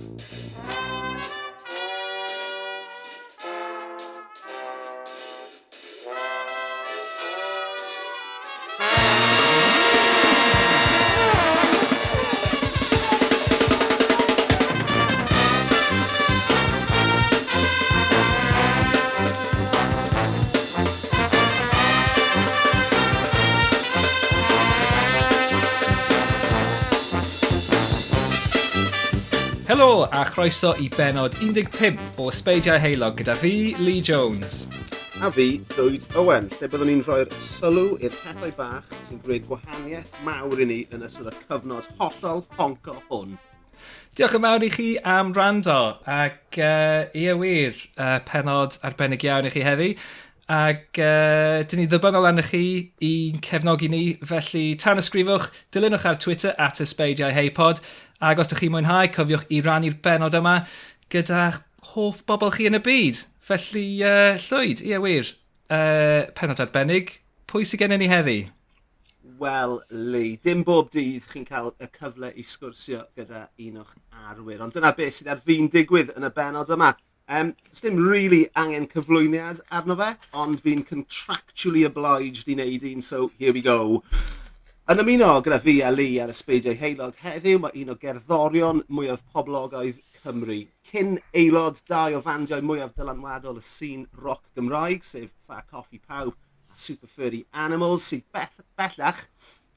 [0.18, 1.55] 「からだダンダンダン」
[30.46, 34.68] goroeso i benod 15 o Sbeidiau Heilog gyda fi, Lee Jones.
[35.18, 40.20] A fi, Llwyd Owen, lle byddwn ni'n rhoi'r sylw i'r pethau bach sy'n gwneud gwahaniaeth
[40.22, 43.34] mawr i ni yn ystod y cyfnod hollol honco hwn.
[44.14, 44.86] Diolch yn mawr i chi
[45.16, 49.90] am rando, ac uh, ie wir, uh, penod arbennig iawn i chi heddi.
[50.46, 52.66] Ac uh, dyn ni ddibynnol arnych chi
[53.02, 57.82] i'n cefnogi ni, felly tan ysgrifwch, dilynwch ar Twitter at ysbeidiau heipod
[58.24, 60.62] Ac os ydych chi'n mwynhau, cofiwch i rannu'r benod yma
[61.12, 61.58] gyda'ch
[61.92, 63.18] hoff bobl chi yn y byd.
[63.44, 65.32] Felly, uh, Llwyd, ie wir,
[65.68, 67.18] uh, penod arbennig,
[67.50, 68.38] pwy sydd gennym ni heddi?
[69.36, 73.92] Wel, Lee, dim bob dydd chi'n cael y cyfle i sgwrsio gyda un o'ch
[74.30, 76.94] arwyr, ond dyna beth sydd ar fi'n digwydd yn y benod yma.
[77.28, 83.28] Um, dim really angen cyflwyniad arno fe, ond fi'n contractually obliged i wneud un, so
[83.36, 84.00] here we go.
[84.86, 89.24] Yn ymuno gyda fi a Lee ar Ysbeidiau heilog heddiw, mae un o gerddorion mwyaf
[89.34, 90.60] poblogaidd Cymru.
[90.86, 96.36] Cyn aelod dau o fandiau mwyaf dylanwadol y sîn roc Gymraeg, sef Fa Coffi Pawb
[96.70, 99.24] a Super Furry Animals, sydd beth, bellach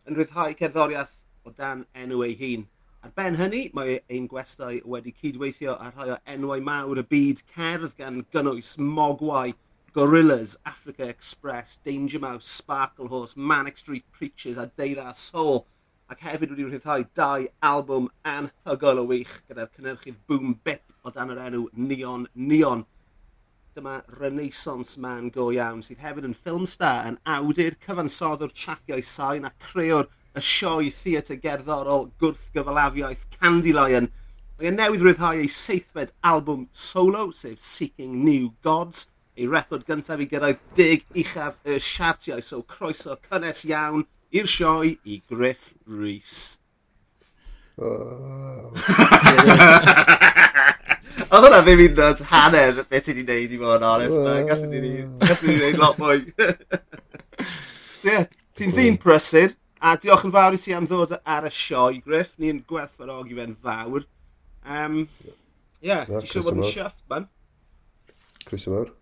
[0.06, 2.70] yn rhyddhau cerddoriaeth o dan enw ei hun.
[3.02, 7.42] Ar ben hynny, mae ein gwestai wedi cydweithio ar rhai o enwau mawr y byd
[7.56, 9.56] cerdd gan gynnwys mogwai,
[10.00, 15.66] Gorillas, Africa Express, Danger Mouse, Sparkle Horse, Manic Street Preachers a Deira Soul.
[16.10, 21.34] Ac hefyd wedi rhyddhau dau albwm anhygol o wych gyda'r cynnyrchydd Boom Bip o dan
[21.36, 22.86] yr enw Neon Neon.
[23.76, 29.52] Dyma Renaissance Man go iawn sydd hefyd yn ffilm star yn awdur, cyfansoddwr traciau sain
[29.52, 34.08] a creo'r y sioe theatr gerddorol gwrth gyfalafiaeth Candy Lion.
[34.56, 40.20] Mae yn newydd rhyddhau ei seithfed albwm solo, sef Seeking New Gods, ei record gyntaf
[40.20, 42.42] i gyrraedd dig uchaf y siartiau.
[42.44, 44.04] So croeso cynnes iawn
[44.36, 46.58] i'r sioe i Griff Rhys.
[47.80, 48.76] Oh.
[51.30, 54.20] Oedd hwnna ddim yn dod hanner beth ti wedi gwneud i fod yn onest.
[54.20, 54.44] Oh.
[54.50, 54.92] Gallwn ni
[55.56, 56.20] wneud lot mwy.
[58.02, 58.28] so yeah,
[58.60, 59.56] ti'n dyn prysur.
[59.80, 62.36] A diolch yn fawr i ti am ddod ar y sioe, Griff.
[62.42, 64.04] Ni'n gwerthfawrogi fe'n fawr.
[64.68, 65.06] Um,
[65.80, 67.30] yeah, yeah ti'n siŵr bod yn siaft, man?
[68.50, 68.99] Chris Ymawr.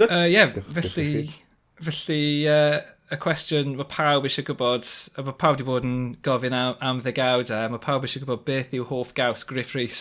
[0.00, 1.30] Ie, uh, yeah, felly,
[1.78, 2.80] felly uh,
[3.14, 7.02] y cwestiwn mae pawb eisiau gwybod, a mae pawb wedi bod yn gofyn am, am
[7.04, 10.00] ddegawd, a mae pawb eisiau gwybod beth yw hoff gaws Griff Rhys.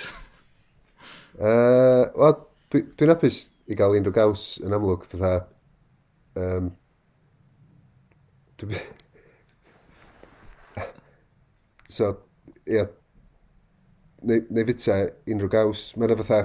[1.37, 2.39] uh, Wel,
[2.73, 3.37] dwi'n dwi apus
[3.69, 5.33] i gael unrhyw gaws yn amlwg, fatha...
[6.41, 6.71] Um,
[8.57, 8.81] dwi...
[11.99, 12.15] so,
[12.65, 12.89] ie, yeah,
[14.25, 16.41] neu, neu fita unrhyw gaws, mae'n fatha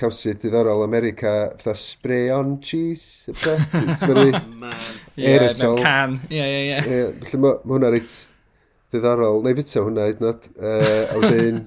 [0.00, 3.58] cawsydd diddorol America, fatha spray on cheese, ybda?
[5.12, 5.76] Oh, aerosol.
[5.76, 7.00] Yeah, can, ie, ie, ie.
[7.20, 8.14] Felly mae hwnna reit
[8.94, 10.46] diddorol, neu fita hwnna hyd nod.
[10.56, 11.58] Uh, a wedyn,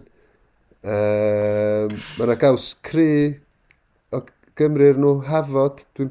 [0.81, 3.11] um, mae yna gaws cry
[4.15, 4.23] o
[4.57, 6.09] Gymru'r nhw hafod, dwi'n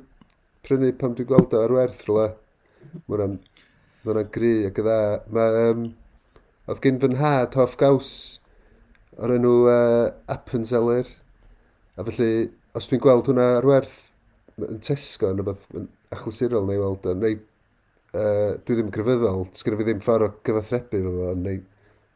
[0.65, 2.31] prynu pam dwi'n gweld o ar werth rhywle.
[2.95, 3.37] Mae hwnna'n
[4.07, 5.01] ma gry ac y dda.
[5.35, 5.85] Mae, um,
[6.71, 8.15] oedd gen fy nhad hoff gaws
[9.19, 11.11] o'r enw uh, Appenzeller.
[11.95, 13.99] A felly, os dwi'n gweld hwnna ar werth
[14.59, 15.67] yn Tesco yn rhywbeth
[16.15, 21.03] achlysurol neu weld neu uh, dwi ddim yn gryfyddol, sgynnu fi ddim ffordd o gyfathrebu
[21.05, 21.61] fo fo, neu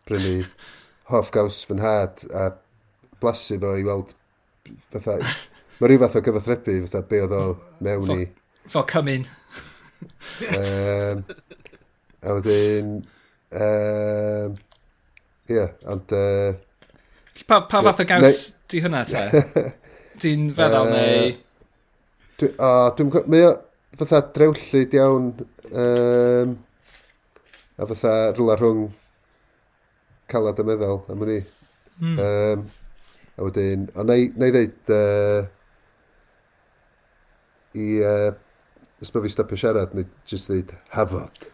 [0.09, 0.35] brynu
[1.13, 2.49] hoff gaws fy nhad a
[3.23, 4.15] blasu fo i weld
[4.91, 5.19] fatha,
[5.79, 7.43] mae rhyw fath o gyfathrebu fatha be oedd o
[7.87, 8.29] mewn i.
[8.69, 9.27] Fo cymun.
[10.59, 11.23] um,
[12.19, 12.97] a wedyn,
[13.63, 14.59] um,
[15.49, 16.59] ie, yeah, ond uh,
[17.47, 18.39] Pa, pa fath o gaws neu...
[18.71, 19.25] di hwnna te?
[20.23, 21.37] Di'n feddwl uh, neu...
[22.39, 23.53] Dwi, o, dwi'n gwybod, mae o
[23.99, 25.31] fatha drewllyd iawn
[25.69, 26.57] um,
[27.79, 28.83] a fatha rhywle rhwng
[30.31, 31.39] calad y meddwl am hynny.
[31.99, 32.19] Mm.
[32.25, 32.67] Um,
[33.39, 35.41] a wedyn, o na i ddeud uh,
[37.79, 38.31] i uh,
[39.03, 41.51] ysbeth fi stopio siarad neu jyst ddeud hafod.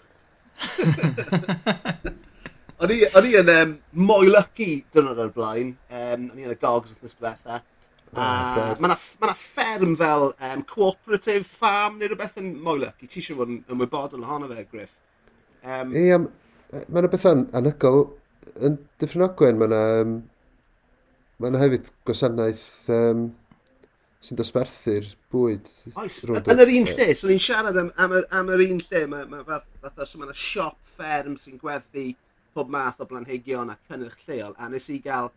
[2.84, 3.70] O'n i, yn um,
[4.10, 5.70] mwy lucky dynod o'r blaen.
[5.88, 7.60] Um, o'n i yn y gogs wrth nes diwetha.
[8.12, 13.08] Oh, a mae yna ma fferm fel um, cooperative farm neu rhywbeth yn mwy lucky.
[13.08, 14.98] Ti eisiau fod yn ymwybodol ohono fe, Griff.
[15.64, 16.26] Um, Ie, um,
[16.84, 18.04] mae yna beth anygol
[18.68, 19.62] yn Dyffryn Ogwen.
[19.62, 20.12] Mae yna um,
[21.40, 23.24] ma hefyd gwasanaeth um,
[24.24, 25.72] sy'n dosbarthu'r bwyd.
[25.94, 29.02] Oes, yn yr un lle, so ni'n siarad am, am, yr, am yr un lle,
[29.08, 32.10] mae ma fath, fath o, so mae yna siop fferm sy'n gwerthu
[32.54, 35.30] pob math o blanhigion a cynnyrch lleol a nes i gael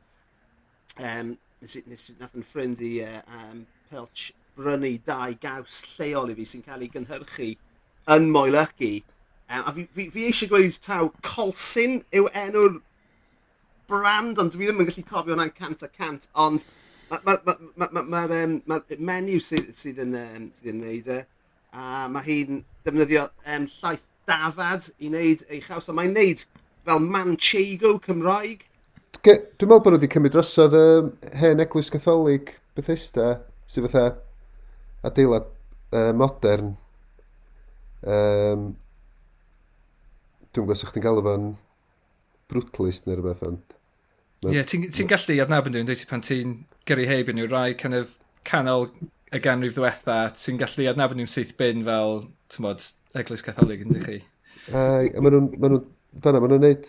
[0.98, 5.80] um, nes i, nes i nath yn ffrind i uh, um, Pilch brynu dau gaws
[5.96, 7.54] lleol i fi sy'n cael ei gynhyrchu
[8.14, 8.92] yn Moelygu.
[9.48, 12.82] Um, a fi, fi, fi eisiau gweud taw Colsyn yw enw'r
[13.88, 16.66] brand, ond dwi ddim yn gallu cofio hwnna'n cant a cant, ond
[17.08, 18.80] mae'r ma, ma, ma, ma, ma, um, ma
[19.12, 21.22] menyw sydd, sydd, yn, um, sydd yn neud e,
[21.72, 26.44] a mae hi'n defnyddio um, llaeth dafad i wneud ei chaws, a mae'n neud
[26.88, 28.64] fel Manchego Cymraeg.
[29.28, 30.88] Dwi'n meddwl bod nhw wedi cymryd drosodd y
[31.42, 34.06] hen eglwys gatholig Bethesda, sydd fatha
[35.08, 35.50] adeilad
[35.92, 36.76] uh, modern.
[38.08, 38.70] Um,
[40.54, 41.50] dwi'n gwybod sa'ch chi'n galw fo'n
[42.48, 43.76] brutalist neu rhywbeth, ond...
[44.46, 46.56] Ie, yeah, ti'n ti gallu adnabod nhw'n dweud pan ti'n
[46.88, 48.16] gyrru heb yn nhw rai kind of
[48.48, 48.88] canol
[49.34, 52.86] y ganrif ddiwetha, ti'n gallu adnabod nhw'n syth bin fel, ti'n bod,
[53.18, 54.18] Eglwys Catholig yn dych chi?
[54.70, 56.88] Uh, a maen nhw'n ma nhw dyna maen nhw'n neud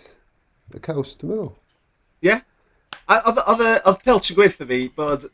[0.75, 1.53] y caws, dwi'n meddwl.
[2.23, 2.31] Ie.
[2.31, 2.47] Yeah.
[3.09, 5.29] Oedd Pilch yn gweithio fi bod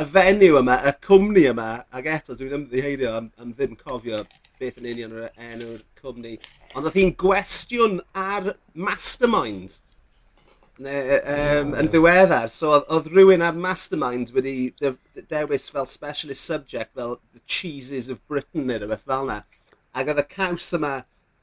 [0.00, 4.24] y fenyw yma, y cwmni yma, ac eto dwi'n ymddiheirio am, am ddim cofio
[4.60, 6.36] beth yn union yr enw'r cwmni,
[6.74, 9.76] ond oedd hi'n gwestiwn ar Mastermind
[10.80, 10.96] ne,
[11.34, 12.52] um, yn ddiweddar.
[12.54, 18.22] So oedd, oedd rhywun ar Mastermind wedi dewis fel specialist subject fel The Cheeses of
[18.28, 19.42] Britain neu rhywbeth fel yna.
[19.96, 20.94] Ac oedd y caws yma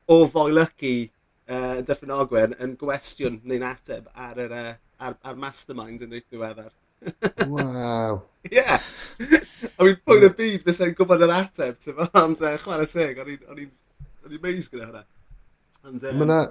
[0.08, 0.96] o foelygu
[1.48, 4.74] uh, Dyffryn Ogwen yn gwestiwn neu'n ateb ar, yr, uh,
[5.04, 6.74] ar, ar mastermind yn reit ddiweddar.
[7.48, 8.22] Waw.
[8.52, 8.64] Ie.
[8.68, 12.90] A fi'n pwynt y byd bys e'n gwybod yr ateb, ti'n fawr, ond uh, chwarae
[12.92, 15.04] teg, o'n i'n meis gyda hwnna.
[15.88, 16.00] Um...
[16.04, 16.42] Mae yna...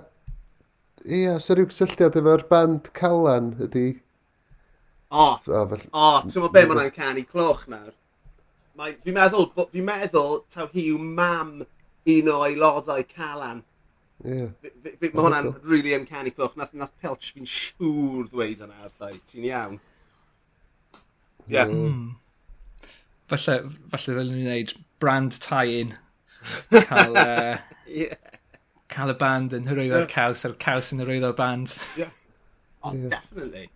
[1.07, 3.87] Ia, yeah, sy'n rhyw cysylltiad efo'r band Calan ydi...
[5.07, 5.87] O, oh, oh, fel...
[5.93, 7.93] oh ti'n fawr be mae hwnna'n canu cloch nawr?
[9.05, 13.63] Fi'n meddwl, fi'n meddwl taw hi yw mam un o aelodau Calan
[14.27, 14.49] Yeah.
[14.83, 16.57] Mae hwnna'n rili really uncanny cloch.
[16.59, 19.15] Nath, nath Pelch fi'n siŵr ddweud yna arthau.
[19.31, 19.79] Ti'n iawn.
[21.47, 21.71] Yeah.
[21.71, 22.17] Hmm.
[23.31, 23.57] Falle,
[23.93, 25.95] falle ddylen ni'n gwneud brand tie-in.
[26.91, 27.57] Cael, uh,
[27.91, 28.15] yeah.
[28.93, 31.75] cael y band yn hyrwyddo'r caws a'r caws yn hyrwyddo'r band.
[31.99, 32.13] Yeah.
[32.83, 33.09] Oh, yeah.
[33.11, 33.71] definitely.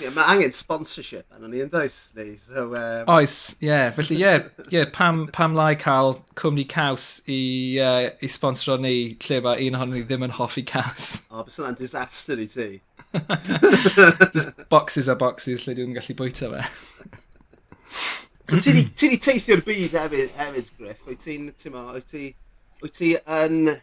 [0.00, 2.36] Mae angen sponsorship yn ni yn does ni.
[2.40, 3.10] So, um...
[3.12, 3.68] Oes, ie.
[3.68, 3.90] Yeah.
[3.96, 7.40] Felly, ie, yeah, yeah, pam, pam lai cael cwmni caws i,
[7.82, 8.94] uh, i sponsoro ni
[9.26, 11.10] lle mae un ohonyn ni ddim yn hoffi caws.
[11.32, 12.68] O, oh, bys yna'n disaster i ti.
[14.34, 16.66] Just boxes a boxes lle dwi'n gallu bwyta fe.
[18.48, 21.06] so, ti di, ti di teithio'r byd hefyd, hefyd Griff?
[21.08, 22.28] Wyt ti'n, ti'n ma, wyt ti,
[22.84, 23.74] wyt ti yn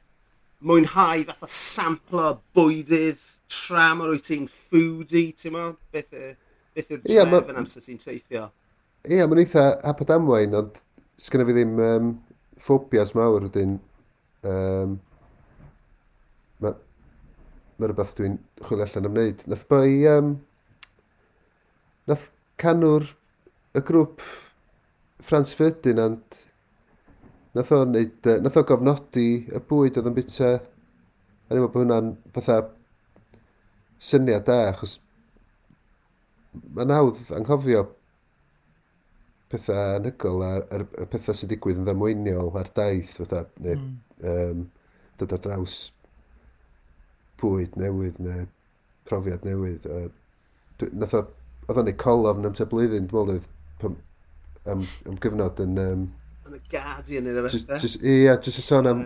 [0.60, 5.66] mwynhau fath fatha sampler bwydydd tram o'r wyt ti'n foodie, ti'n mo?
[5.94, 6.14] Beth,
[6.76, 8.50] beth yw'r yeah, tref yn amser ti'n teithio?
[9.08, 10.82] Ie, yeah, mae'n eitha hapod amwain, ond
[11.20, 12.12] sgynna fi ddim um,
[12.60, 13.78] ffobias mawr ydyn.
[14.48, 15.00] Um,
[16.60, 16.76] mae
[17.80, 19.46] ma rhywbeth dwi'n chwilio allan am wneud.
[19.52, 20.34] Nath bai, um,
[22.12, 22.30] nath
[22.60, 23.08] canwr
[23.78, 24.24] y grŵp
[25.24, 26.42] Frans Ferdinand,
[27.56, 30.58] nath o, neud, uh, nath o gofnodi y bwyd oedd yn bita.
[30.60, 32.60] A ni'n meddwl bod hwnna'n fatha
[34.00, 34.98] syniad da, achos
[36.76, 37.86] mae'n hawdd anghofio
[39.50, 43.96] pethau anhygol a, a, a pethau sy'n digwydd yn ddamweiniol ar daith, fatha, neu mm.
[44.32, 44.68] um,
[45.20, 45.78] dod ar draws
[47.42, 48.46] bwyd newydd neu
[49.10, 49.88] profiad newydd.
[49.90, 51.24] Uh, nath o,
[51.68, 53.50] oedd o'n ei colofn am te blwyddyn, dwi'n meddwl,
[53.88, 53.98] am,
[54.76, 55.82] am, am gyfnod yn...
[55.82, 56.06] Um,
[56.50, 57.90] yn y Guardian yn y bethau.
[58.00, 59.04] Ie, jyst y sôn am,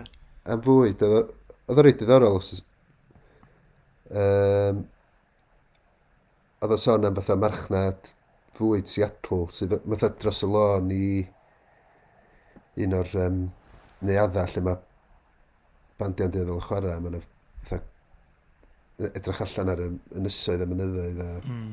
[0.50, 1.04] am fwyd.
[1.08, 1.34] Oedd
[1.72, 2.58] o'n reit diddorol os,
[4.10, 4.82] Um,
[6.64, 8.10] oedd o sôn am fatha marchnad
[8.58, 11.06] fwyd Seattle, sydd fatha dros y lôn i
[12.84, 13.38] un o'r um,
[14.04, 14.80] neuadda lle mae
[16.00, 17.20] bandiau'n deuddol yn chwarae, mae'n
[17.62, 19.88] fatha edrych allan ar y
[20.20, 21.22] ynysoedd a mynyddoedd.
[21.24, 21.70] A, mm.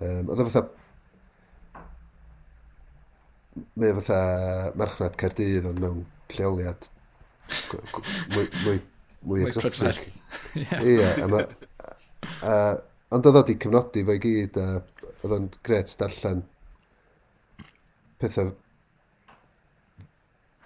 [0.00, 0.66] um, oedd o fatha
[3.80, 4.20] mae fatha
[4.76, 6.90] marchnad Caerdydd ond mewn lleoliad
[8.34, 8.80] mwy, mwy
[9.24, 10.02] mwy exotic.
[10.90, 11.06] Ie,
[13.14, 14.66] ond oedd o di cyfnodi fo i gyd, a
[15.22, 16.42] oedd o'n gret darllen
[18.20, 18.52] pethau,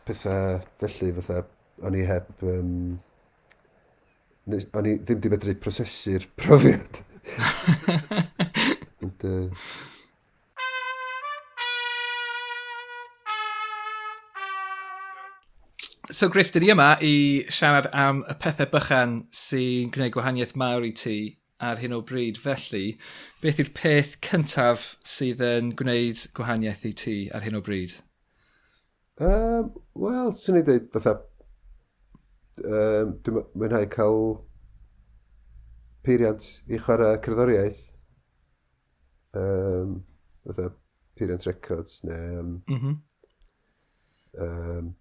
[0.08, 1.44] pethau felly, fatha,
[1.86, 2.74] o'n i heb, um,
[4.50, 7.02] o'n i ddim di medru prosesu'r profiad.
[9.04, 9.89] Ond, uh,
[16.20, 17.12] So Griff, dyn ni yma i
[17.48, 19.12] siarad am y pethau bychan
[19.42, 21.14] sy'n gwneud gwahaniaeth mawr i ti
[21.64, 22.36] ar hyn o bryd.
[22.42, 22.98] Felly,
[23.40, 27.96] beth yw'r peth cyntaf sydd yn gwneud gwahaniaeth i ti ar hyn o bryd?
[29.16, 29.72] Um,
[30.04, 31.16] Wel, sy'n i dweud fatha...
[32.66, 34.22] Um, dwi'n mwynhau cael
[36.04, 37.84] peiriant i chwarae cerddoriaeth.
[39.40, 40.02] Um,
[40.44, 40.68] fatha
[41.16, 42.40] peiriant records neu...
[42.44, 43.04] Um, mm -hmm.
[44.44, 44.96] um,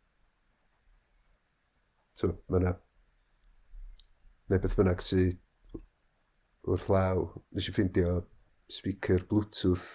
[2.28, 2.74] mae yna
[4.50, 5.38] neu beth bynnag sydd
[6.70, 7.22] wrth law.
[7.54, 8.16] Nes i ffeindio
[8.70, 9.88] speaker Bluetooth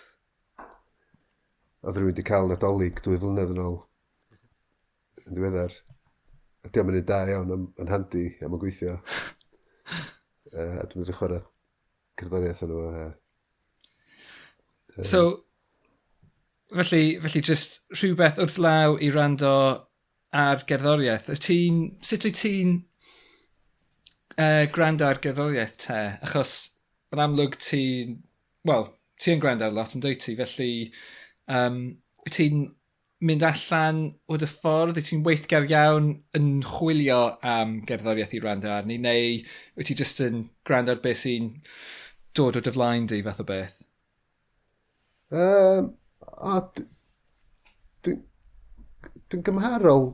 [1.84, 3.80] oedd rhywun wedi cael nadolig dwy flynedd yn ôl
[5.24, 5.74] yn ddiweddar.
[6.64, 8.94] Ydy yn mynd da iawn yn, yn handi am y gweithio.
[10.54, 11.42] uh, a dwi'n mynd i chwarae
[12.20, 12.84] cerddoriaeth yn nhw.
[14.94, 15.24] Uh, so,
[16.72, 19.54] felly, felly just rhywbeth wrth law i rando
[20.34, 21.30] ar gerddoriaeth.
[21.30, 21.80] Wyt ti'n...
[22.04, 22.76] Sut wyt ti'n
[24.36, 25.98] uh, gwrando ar gerddoriaeth te?
[26.26, 26.54] Achos
[27.14, 28.16] yn amlwg ti'n...
[28.66, 28.88] Wel,
[29.22, 30.70] ti'n gwrando ar lot yn dweud ti, felly
[31.52, 31.84] um,
[32.24, 32.64] wyt ti'n
[33.24, 34.98] mynd allan o dy ffordd?
[34.98, 37.20] Wyt ti'n weithgar iawn yn chwilio
[37.54, 38.98] am gerddoriaeth i wrando arni?
[38.98, 39.38] Neu
[39.78, 41.52] wyt ti just yn gwrando ar beth sy'n
[42.34, 43.78] dod o dy flaen di fath o beth?
[45.34, 45.94] Um,
[46.42, 46.90] a dwi'n
[48.04, 48.18] dwi,
[49.30, 50.10] dwi gymharol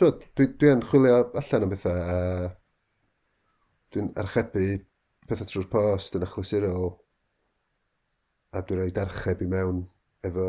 [0.00, 2.20] Tywed, dwi, dwi yn chwilio allan am bethau, a
[3.92, 4.62] dwi'n archebu
[5.28, 6.86] pethau trwy'r post yn achlysurol,
[8.56, 9.82] a dwi'n rhoi darcheb i mewn
[10.24, 10.46] efo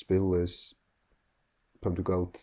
[0.00, 0.56] spillers
[1.80, 2.36] pam dwi'n gweld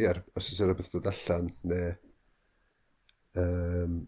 [0.00, 1.90] ie, os oes yna beth dod allan, neu...
[3.42, 3.98] Um,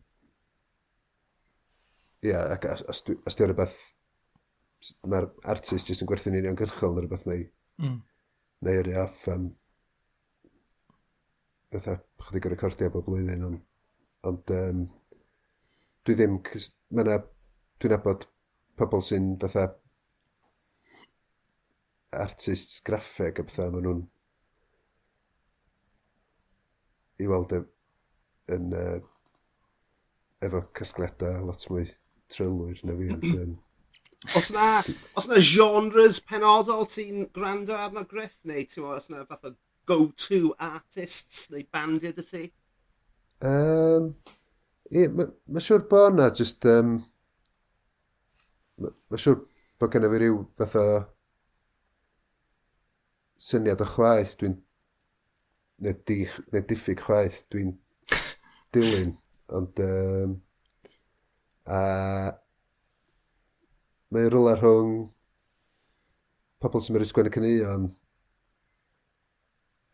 [2.24, 3.76] ie, ac os, os, os di o'n rhywbeth...
[5.04, 7.44] Mae'r artist jyst yn gwerthu'n uniongyrchol neu rhywbeth neu
[7.82, 8.02] Mm.
[8.66, 9.48] Neu Neu'r iaff um,
[11.74, 13.62] fatha chydig o recordio bob blwyddyn, ond,
[14.30, 14.84] ond um,
[16.06, 17.18] dwi ddim, cys mae na,
[17.82, 18.24] dwi'n abod
[18.80, 19.66] pobl sy'n fatha
[22.16, 24.02] artists graffeg a bethau, maen nhw'n
[27.20, 27.60] i weld e,
[28.56, 28.98] yn, uh,
[30.46, 31.86] efo casgliadau lot mwy
[32.32, 33.54] trylwyr na fi, ond um,
[34.34, 34.82] Os na,
[35.14, 39.52] os na genres penodol ti'n gwrando arno Griff, neu ti'n meddwl, os na fath o
[39.86, 42.44] go-to artists neu bandiau dy ti?
[43.46, 44.14] Um,
[44.90, 46.66] Ie, mae ma siwr bod na, just...
[46.70, 46.98] Um,
[48.82, 49.44] mae ma siwr
[49.80, 50.86] bod genna fi ryw fath o
[53.48, 54.56] syniad o chwaith dwi'n...
[55.84, 56.22] neu, di,
[56.54, 57.76] neu diffyg chwaith dwi'n
[58.74, 59.14] dilyn,
[59.54, 59.86] ond...
[59.86, 60.36] Um,
[61.66, 61.78] a
[64.16, 64.92] Mae rhywle rhwng
[66.64, 67.82] pobl sy'n mynd i sgwennu cynnion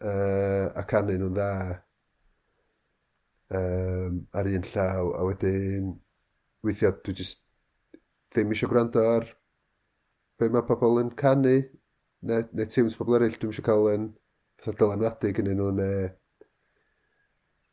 [0.06, 1.46] uh, a canu nhw'n dda
[3.58, 5.88] um, ar un llaw a wedyn
[6.62, 7.42] weithiau dwi just
[8.30, 9.26] ddim eisiau gwrando ar
[10.38, 14.04] be mae pobl yn canu neu, neu teams pobl eraill dwi'n eisiau cael yn
[14.62, 16.10] fatha dylanwadu gyda nhw neu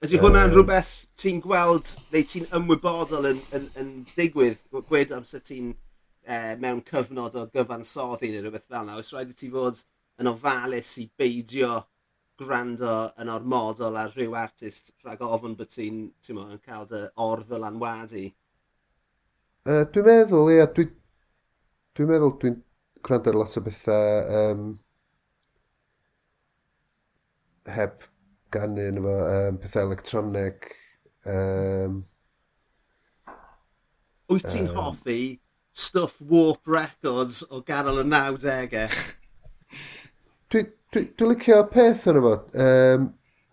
[0.07, 5.45] Ydy hwnna'n um, rhywbeth ti'n gweld neu ti'n ymwybodol yn, yn, yn digwydd gwed amser
[5.45, 5.75] ti'n
[6.29, 8.97] eh, mewn cyfnod o gyfansoddi neu rhywbeth fel yna.
[8.99, 9.81] Oes rhaid i ti fod
[10.21, 11.79] yn ofalus i beidio
[12.39, 17.61] gwrando yn ormodol ar rhyw artist rhag ofyn bod ti'n yn cael dy ordd o
[17.63, 18.27] lanwadu?
[19.67, 20.93] Uh, dwi'n meddwl, ia, dwi'n
[21.97, 22.61] dwi meddwl dwi'n
[23.03, 24.69] gwrando ar lot o bethau um,
[27.69, 28.07] heb
[28.53, 30.71] ganu yn efo um, pethau electronig.
[31.27, 31.99] Um,
[34.29, 35.21] Wyt ti'n um, hoffi
[35.79, 38.87] stuff Warp Records o ganol y 90au.
[40.51, 42.33] dwi, dwi, dwi licio peth yn efo.
[42.65, 43.07] Um,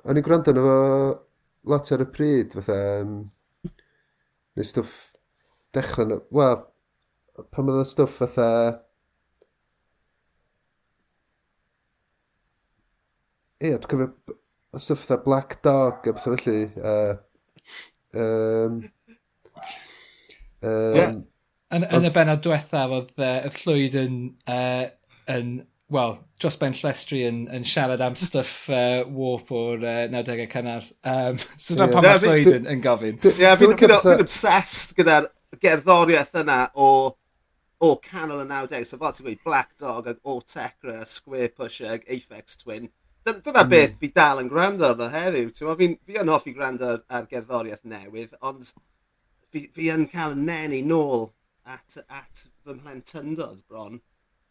[0.07, 0.79] o'n i'n gwrando yn efo
[1.71, 3.15] lot ar y pryd, fatha, um,
[4.57, 4.97] neu stwff
[5.77, 6.59] dechrau, wel,
[7.55, 8.51] pan oedd y stwff fatha,
[13.57, 14.37] Ie, dwi'n cofio
[14.77, 16.67] y stwff fatha Black Dog a beth felly.
[16.77, 17.15] Uh,
[18.21, 18.83] um,
[20.61, 21.15] um, yeah.
[21.75, 24.85] Yn, yn y benod diwethaf, oedd uh, y llwyd yn, uh,
[25.35, 25.49] yn
[25.91, 30.87] wel, dros ben llestri yn, yn siarad am stuff uh, warp o'r uh, 90au cynnar.
[31.03, 31.95] Um, so dyna yeah.
[31.95, 33.19] pan mae llwyd yn, yn gofyn.
[33.33, 35.31] Ie, fi'n obsessed gyda'r
[35.63, 36.91] gerddoriaeth yna o
[37.83, 38.87] o canol y 90au.
[38.87, 42.89] So fel ti'n gweud, Black Dog, ag O Tecra, Square Pusher, ag Aphex Twin.
[43.27, 43.71] Dyna mm.
[43.73, 45.51] beth fi dal yn gwrando arno heddiw.
[45.51, 48.71] Fi'n fi yn hoffi gwrando ar, ar gerddoriaeth newydd, ond
[49.51, 51.27] fi, fi yn cael nenu nôl
[51.67, 54.01] at, at fy mhlentyndod bron,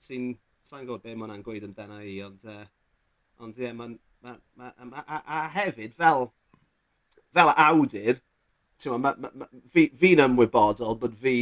[0.01, 0.33] sy'n,
[0.67, 2.65] sa'n gwybod be mae hwnna'n gweud amdana i, ond, uh,
[3.43, 3.89] ond ie, yeah, ma,
[4.25, 6.29] ma, ma, a, a, hefyd, fel,
[7.35, 8.21] fel awdur,
[8.91, 11.37] ma, ma, ma, fi'n ymwybodol bod fi,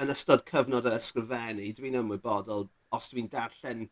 [0.00, 3.86] yn ystod cyfnod y ysgrifennu, dwi'n ymwybodol os dwi'n darllen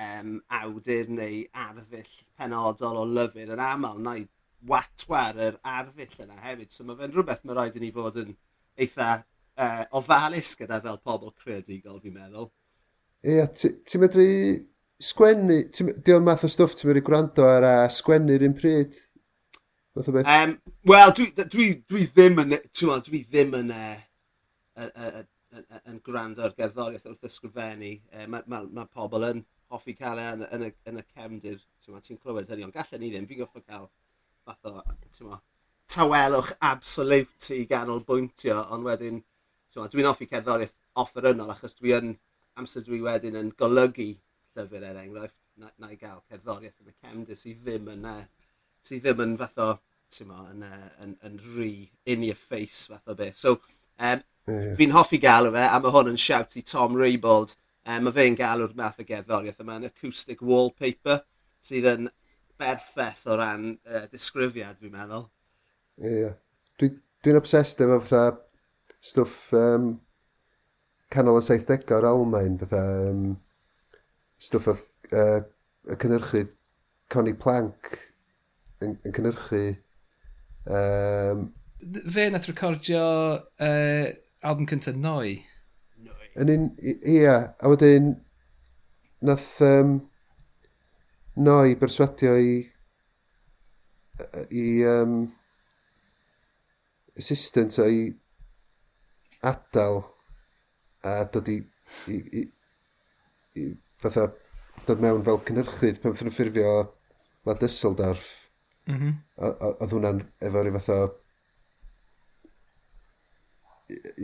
[0.00, 4.26] um, awdur neu arddull penodol o lyfr yn aml, na i
[4.66, 6.72] watwar yr arddull yna hefyd.
[6.72, 8.32] So mae fe'n rhywbeth mae rhaid i ni fod yn
[8.80, 9.10] eitha
[9.58, 12.48] uh, ofalus gyda fel pobl creadigol, fi'n meddwl.
[13.26, 14.26] Ie, yeah, ti'n medru
[15.02, 15.58] sgwennu,
[16.04, 18.98] di o'n math o stwff ti'n medru gwrando ar a sgwennu'r un pryd?
[19.96, 25.22] Um, Wel, dwi, dwi, dwi ddim yn, dwi ddim yn, uh,
[25.88, 27.94] yn gwrando ar gerddoriaeth wrth ysgrifennu.
[28.28, 29.40] Mae ma, ma, pobl yn
[29.72, 31.62] hoffi cael e yn, yn, y, yn y cefndir.
[31.86, 33.28] Ti'n clywed hynny, ond gallen ni ddim.
[33.30, 33.88] Fi'n goffo cael
[34.44, 35.40] fath o
[35.88, 39.22] tawelwch absolute i ganolbwyntio, ond wedyn
[39.76, 42.14] dwi'n offi cerddoriaeth offerynnol achos dwi yn
[42.56, 44.14] amser dwi wedyn yn golygu
[44.56, 48.22] llyfr er enghraifft na, na i gael cerddoriaeth yn y cefndir sydd ddim yn uh,
[48.86, 49.70] sydd ddim yn fath o
[50.24, 51.70] mo, yn, uh, yn, yn rhy
[52.06, 53.38] in your face fath o beth.
[53.42, 53.58] So,
[53.98, 54.74] um, yeah.
[54.78, 57.56] fi'n hoffi galw fe, a mae hwn yn siawt i Tom Raybould.
[57.86, 61.20] Um, mae fe'n galw'r math o gerddoriaeth yma yn acoustic wallpaper
[61.62, 62.08] sydd yn
[62.58, 65.28] berffeth o ran uh, disgrifiad, fi'n meddwl.
[66.00, 66.34] Ie, yeah.
[66.80, 68.38] dwi'n dwi obsessed efo fatha
[69.06, 69.90] stwff um,
[71.12, 73.26] canol y 70 o'r Almain, fatha um,
[74.42, 74.84] stwff oedd
[75.14, 75.40] uh,
[75.86, 76.54] y cynhyrchydd
[77.12, 77.94] Connie Plank
[78.82, 79.62] yn, yn cynhyrchu.
[80.66, 81.50] Um,
[82.10, 83.04] Fe nath recordio
[83.62, 84.06] uh,
[84.42, 85.36] album cyntaf Noi.
[86.36, 88.10] Yn un, ia, a wedyn
[89.24, 89.98] nath um,
[91.36, 92.52] Noi berswadio i
[94.56, 95.26] i um,
[97.20, 98.06] assistant o'i
[99.50, 100.02] adael
[101.06, 101.58] a dod i,
[102.12, 102.42] i, i,
[103.60, 103.68] i
[104.02, 104.26] fatha
[104.88, 106.74] dod mewn fel cynhyrchydd pan ffyn ffurfio
[107.46, 108.26] Lad Ysseldorf.
[108.86, 109.14] Mm -hmm.
[109.46, 111.00] Oedd hwnna'n efo rhyw fath o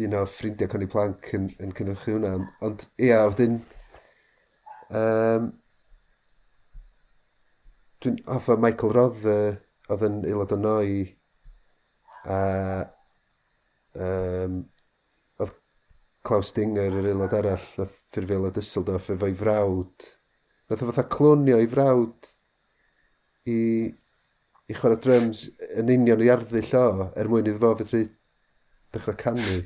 [0.05, 2.35] un o ffrindiau Connie Plank yn, yn cynhyrchu hwnna.
[2.67, 3.61] Ond ia, wedyn...
[4.93, 5.53] Um,
[8.03, 11.05] Dwi'n hoffa Michael Roth oedd yn aelod o noi
[12.27, 12.39] a
[13.95, 14.57] um,
[16.23, 20.07] Klaus Dinger, yr aelod arall, nath ffurfiol o Düsseldorf efo'i frawd.
[20.71, 22.31] Nath o fatha clonio i frawd
[23.51, 23.59] i,
[24.71, 25.49] i chwarae drums
[25.81, 28.05] yn union i arddu llo er mwyn iddo fo fedru
[28.95, 29.59] dechrau canu.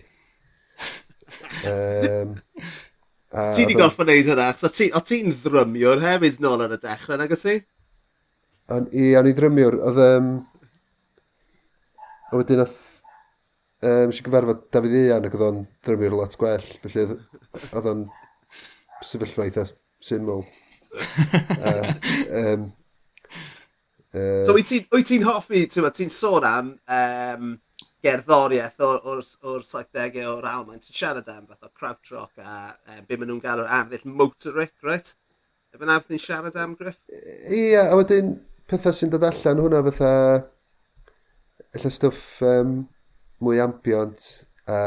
[1.71, 2.35] um,
[3.37, 6.83] a, ti di gorff wneud hynna, so ti, o ti'n ddrymiwr hefyd nôl yn y
[6.83, 7.59] dechrau, nag o ti?
[8.73, 10.05] On, I, o'n i ddrymiwr, oedd...
[10.09, 10.37] Um,
[12.27, 12.86] a wedyn oedd
[13.83, 17.05] um, eisiau gyfarfod Dafydd Ian ac oedd o'n drymu'r lot gwell, felly
[17.73, 18.07] oedd o'n
[19.05, 19.67] sefyllfa eitha
[20.03, 20.47] syml.
[20.97, 21.93] uh,
[22.41, 22.67] um,
[24.15, 27.55] uh, so wyt ti'n ti hoffi, ti'n sôn am um,
[28.07, 33.19] gerddoriaeth o'r, or, 70au o'r Almain, ti'n siarad am fath o Krautrock a um, be
[33.19, 35.15] maen nhw'n gael o'r arddull motoric, right?
[35.75, 37.03] Efo'n ardd ni'n siarad am Griff?
[37.12, 38.37] Ie, yeah, a wedyn
[38.71, 40.12] pethau sy'n dod allan hwnna fatha,
[41.77, 42.79] ella stwff um,
[43.42, 44.27] mwy ambiont
[44.70, 44.79] a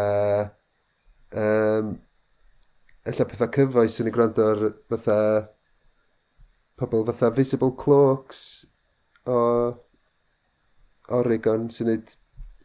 [1.41, 1.91] um,
[3.09, 5.19] ella pethau cyfoes yn y gwrando ar fatha
[6.79, 8.41] pobl fatha Visible Cloaks
[9.29, 9.39] o
[11.19, 12.13] Oregon sy'n neud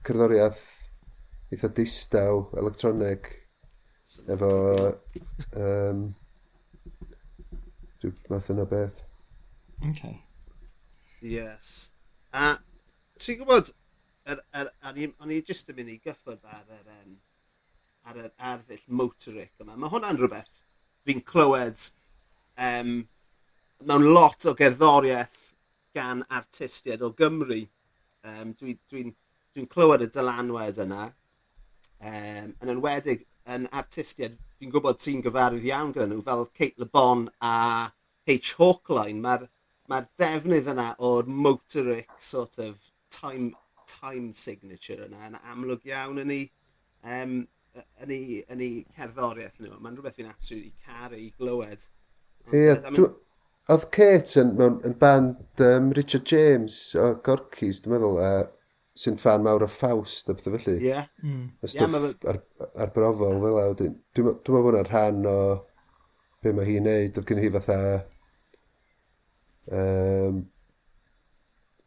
[0.04, 0.64] cerddoriaeth
[1.54, 3.30] eitha distaw electronig
[4.34, 4.50] efo
[5.60, 6.04] um,
[8.02, 9.00] rhyw math yna beth.
[9.90, 10.18] Okay.
[11.24, 11.90] Yes.
[12.32, 12.58] A,
[13.20, 13.72] ti'n gwybod,
[14.24, 17.16] er, er, er, o'n i jyst yn mynd i gyffwrdd ar yr, um,
[18.08, 19.76] ar yr arddull motoric yma.
[19.76, 20.62] Mae hwnna'n rhywbeth
[21.04, 21.80] fi'n clywed
[22.68, 22.94] um,
[23.84, 25.40] mewn lot o gerddoriaeth
[25.96, 27.60] gan artistiaid o Gymru.
[28.24, 29.04] Um, Dwi'n dwi,
[29.52, 31.10] dwi, clywed y dylanwed yna,
[32.00, 36.88] um, yn enwedig yn artistiaid fi'n gwybod ti'n gyfarwydd iawn gyda nhw, fel Kate Le
[36.88, 37.90] Bon a
[38.24, 39.20] H Hawkline.
[39.20, 39.44] Mae'r
[39.92, 43.52] ma defnydd yna o'r motoric sort of time
[43.90, 46.46] time signature yna yn amlwg iawn yn ei,
[47.16, 47.36] um,
[48.04, 49.76] yn ei, yn ei cerddoriaeth nhw.
[49.80, 51.86] Mae'n rhywbeth fi'n absolutely caru i glywed.
[52.52, 53.12] Ie, yeah,
[53.72, 58.42] Oedd Kate yn, mewn, yn band um, Richard James o Gorkys, dwi'n meddwl, uh,
[59.00, 60.74] sy'n fan mawr o Faust a bethau felly.
[60.82, 60.90] Ie.
[60.90, 61.06] Yeah.
[61.24, 61.46] Mm.
[61.64, 62.40] Y stwff yeah, ar,
[62.84, 63.64] ar brofol, fel a.
[63.78, 65.38] Dwi'n dwi meddwl bod hwnna'n rhan o
[66.44, 67.16] be mae hi'n neud.
[67.16, 67.78] Oedd gen hi fatha...
[69.80, 70.44] Um,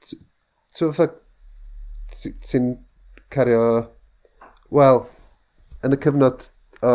[0.08, 1.12] Ti'n fatha
[2.12, 2.74] ti'n
[3.34, 3.62] cario...
[4.74, 5.02] Wel,
[5.88, 6.50] yn y cyfnod
[6.84, 6.94] o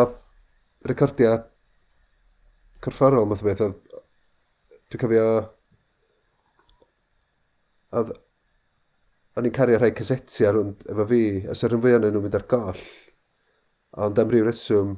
[0.89, 1.39] recordio
[2.85, 4.03] corfforol, math o beth, oedd...
[4.91, 5.27] Dwi'n cofio...
[8.01, 8.13] Oedd...
[9.39, 12.37] O'n i'n cario rhai casetiau rhwng efo fi, a sy'n rhan fwy o'n nhw'n mynd
[12.37, 12.85] ar goll.
[14.05, 14.97] Ond am ryw reswm,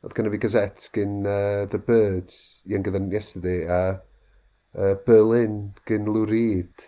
[0.00, 3.80] oedd gynnu fi gaset gyn uh, The Birds, Younger Than Yesterday, a
[4.76, 6.86] uh, Berlin gyn Lou Reed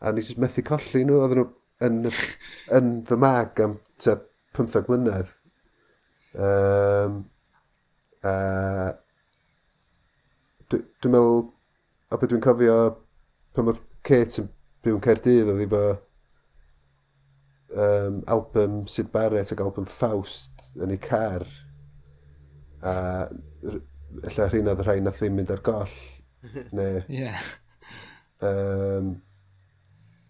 [0.00, 1.48] a ni jyst methu colli nhw, oedden nhw
[1.86, 1.98] yn,
[2.78, 4.18] yn fy mag am tua
[4.56, 5.34] 15 mlynedd.
[6.36, 7.18] Um,
[8.24, 8.92] uh,
[10.66, 11.44] Dwi'n dwi meddwl,
[12.10, 12.78] a beth dwi'n cofio,
[13.54, 14.48] pan oedd Kate yn
[14.82, 15.82] byw'n Caerdydd, oedd efo
[17.76, 21.46] um, album Sid Barrett ac album Faust yn ei car.
[22.82, 22.94] A
[23.66, 25.96] illa rhain oedd rhain na ddim mynd ar goll.
[26.76, 26.90] ne.
[27.08, 27.46] Yeah.
[28.42, 29.16] Um,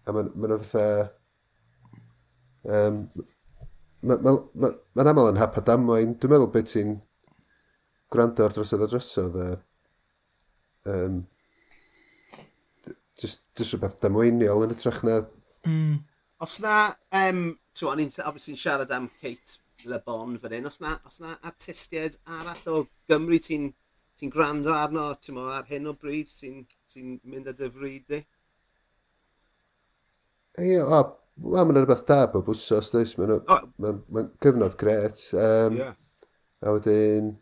[0.07, 0.85] a mae'n ma, fatha...
[2.67, 3.01] Um,
[4.07, 6.15] mae'n ma, ma, ma aml yn hapa damwain.
[6.17, 6.97] Dwi'n meddwl beth ti'n
[8.13, 9.39] gwrando ar drosodd a drosodd.
[9.43, 9.47] A,
[10.93, 11.21] um,
[13.19, 15.21] just, just rhywbeth damweiniol yn y trach na.
[15.67, 15.97] Mm.
[16.43, 16.75] Os na,
[17.17, 17.41] um,
[17.77, 19.57] twa, ni'n obviously siarad am Kate
[19.89, 23.71] Le Bon fan hyn, os na, os na artistiaid arall o Gymru ti'n
[24.17, 28.21] ti gwrando arno, ti'n ar hyn o bryd, ti'n ti mynd â dyfryd di?
[30.57, 31.01] Ie, o,
[31.37, 33.13] wel, mae'n rhywbeth da bod bwsos, does?
[33.19, 33.67] Mae'n oh.
[33.83, 35.21] ma ma cyfnod gret.
[35.37, 35.93] Um, yeah.
[36.65, 37.35] A wedyn...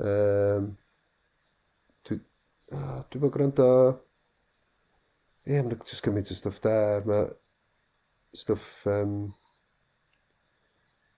[0.00, 0.70] Um,
[2.08, 2.18] dwi,
[2.72, 3.68] oh, dwi bod gwrando...
[5.44, 6.76] Ie, mae'n just gymaint o stwff da.
[7.04, 7.28] Mae
[8.40, 8.86] stwff...
[8.88, 9.18] Um,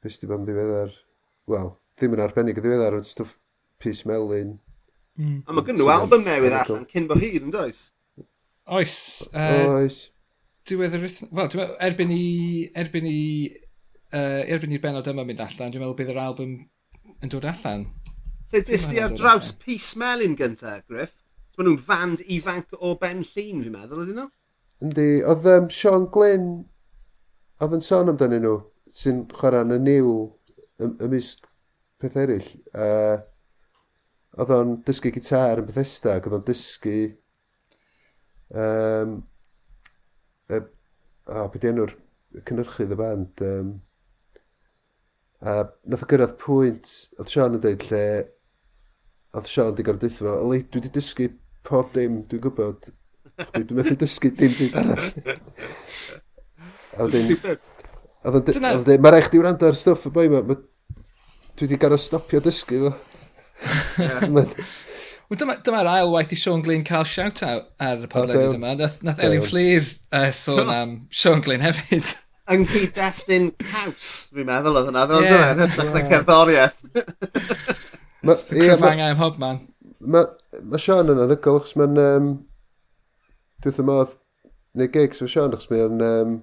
[0.03, 0.99] beth di bod yn ddiweddar...
[1.47, 3.39] Wel, ddim yn arbennig o ddiweddar, ond stwff
[3.79, 4.57] Pys Melin.
[5.15, 5.45] Mm.
[5.47, 7.93] A mae gen album newydd allan cyn bo hir, yn does?
[8.67, 8.99] Oes.
[9.31, 10.03] Uh, Oes
[10.69, 11.33] diwedd yr wythnos...
[11.37, 12.25] Wel, dwi'n erbyn i...
[12.83, 13.21] Erbyn i...
[14.15, 16.57] Uh, erbyn i'r benod yma mynd allan, dwi'n meddwl bydd yr album
[17.25, 17.87] yn dod allan.
[18.55, 21.17] Ys di ar draws Peace Melin gyntaf, Griff?
[21.51, 24.29] So, Maen nhw'n fand ifanc o ben llun, fi'n meddwl, ydyn nhw?
[24.85, 26.49] Yndi, oedd um, Sean Glyn,
[27.65, 28.59] oedd yn sôn amdanyn nhw,
[28.93, 30.19] sy'n chwarae yn y niwl
[31.07, 31.49] ymysg
[32.01, 32.51] peth eraill.
[32.77, 33.17] Uh,
[34.37, 36.99] oedd o'n dysgu gitar yn Bethesda, oedd o'n dysgu
[38.53, 39.17] um,
[40.53, 40.61] y,
[41.33, 41.95] a beth enw'r
[42.47, 43.73] cynhyrchydd y band, um,
[45.43, 45.57] a
[45.89, 48.05] nath o gyrraedd pwynt, oedd Sean yn dweud lle,
[49.37, 51.31] oedd Sean di gorau dweud fo, dwi wedi dysgu
[51.67, 52.91] pob dim dwi'n gwybod,
[53.57, 55.11] dwi'n methu dysgu dim dim arall.
[56.97, 57.59] a wedyn,
[58.27, 62.01] Oedd yn dweud, mae rhaid chdi wrando ar stwff y boi ma, dwi wedi gorau
[62.01, 62.97] stopio dysgu fo.
[65.27, 68.77] Wel, dyma, dyma'r ail waith i Sean Glyn cael shout-out ar y podlediad yma.
[68.79, 69.83] Nath, nath Elin Fleer
[70.15, 72.13] uh, sôn am Sean Glyn hefyd.
[72.55, 75.03] Yng nghyd-destun caws, fi'n meddwl oedd hynna.
[75.11, 75.51] Fel yeah.
[75.59, 76.79] dyma, hytrach na cerddoriaeth.
[79.09, 79.59] ym hob man.
[79.99, 81.99] Mae ma Sean yn anhygol, achos mae'n...
[82.05, 82.31] Um,
[83.65, 84.15] Dwi'n modd...
[84.79, 86.39] Neu gigs, mae Sean, achos mae'n um,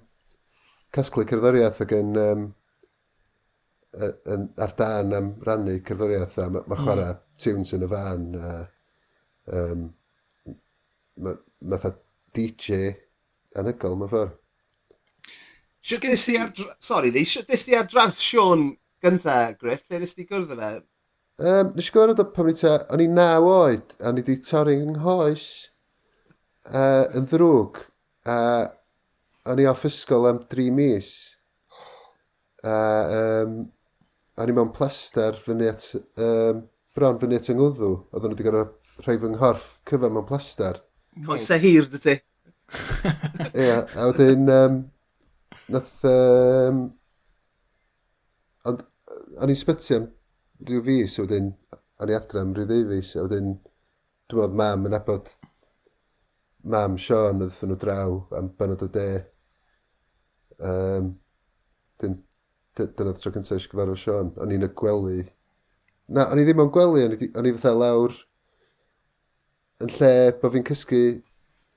[0.92, 2.12] casglu cerddoriaeth ac yn...
[2.20, 2.44] Um,
[3.94, 6.86] yn, ar dan am rannu cerddoriaeth a mae ma hmm.
[6.86, 7.26] chwarae mm.
[7.44, 8.54] tunes yn y fan a
[9.60, 9.90] um,
[11.22, 11.94] mae ma
[12.34, 12.94] DJ
[13.60, 14.40] anygol mae ffordd.
[15.84, 16.52] Sio gen ti ar...
[16.80, 17.26] Sorry, ni.
[17.28, 18.70] Sio di ar draws Sean
[19.04, 19.84] gynta, Griff?
[19.92, 20.72] Lle nes di gwrdd o fe?
[21.44, 22.78] Um, nes i gwrdd o pam ni ta...
[22.94, 25.48] O'n i naw oed, a ni di torri yng nghoes
[26.72, 27.84] uh, yn ddrwg.
[28.24, 28.72] A uh,
[29.52, 31.12] o'n i off ysgol am dri mis.
[32.64, 33.58] A uh, um,
[34.38, 35.86] a ni mewn plaster fyny at,
[36.18, 36.64] um,
[36.96, 37.92] bron fyny at yngwddw.
[38.14, 38.66] Oedden nhw wedi gorau
[39.06, 40.80] rhoi fy nghorff cyfan mewn plaster.
[41.28, 42.16] Coesau hir, dy ti.
[43.54, 44.80] Ie, a wedyn, um,
[45.74, 46.84] nath, um,
[48.70, 48.82] ond,
[49.38, 50.10] o'n i'n sbytu am
[50.66, 51.54] rhyw fus, a wedyn,
[52.02, 53.54] o'n i adre am rhyw ddefus, a wedyn,
[54.32, 55.36] dwi'n meddwl mam yn abod
[56.74, 59.08] mam Sean, oedd nhw draw am benod y de.
[60.64, 61.18] Um,
[62.00, 62.22] dyn
[62.78, 65.24] dyna tro cyntaf eisiau gyfarfod Sean, o'n i'n y gwely.
[66.14, 68.16] Na, o'n i ddim o'n gwely, o'n i fatha lawr
[69.84, 71.04] yn lle bod fi'n cysgu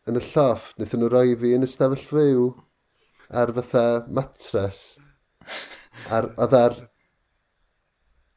[0.06, 2.48] yn y lloff, wnaethon nhw roi fi yn y stafell fyw
[3.40, 3.86] ar fatha
[4.18, 4.82] matres.
[6.12, 6.76] Ar, oedd ar...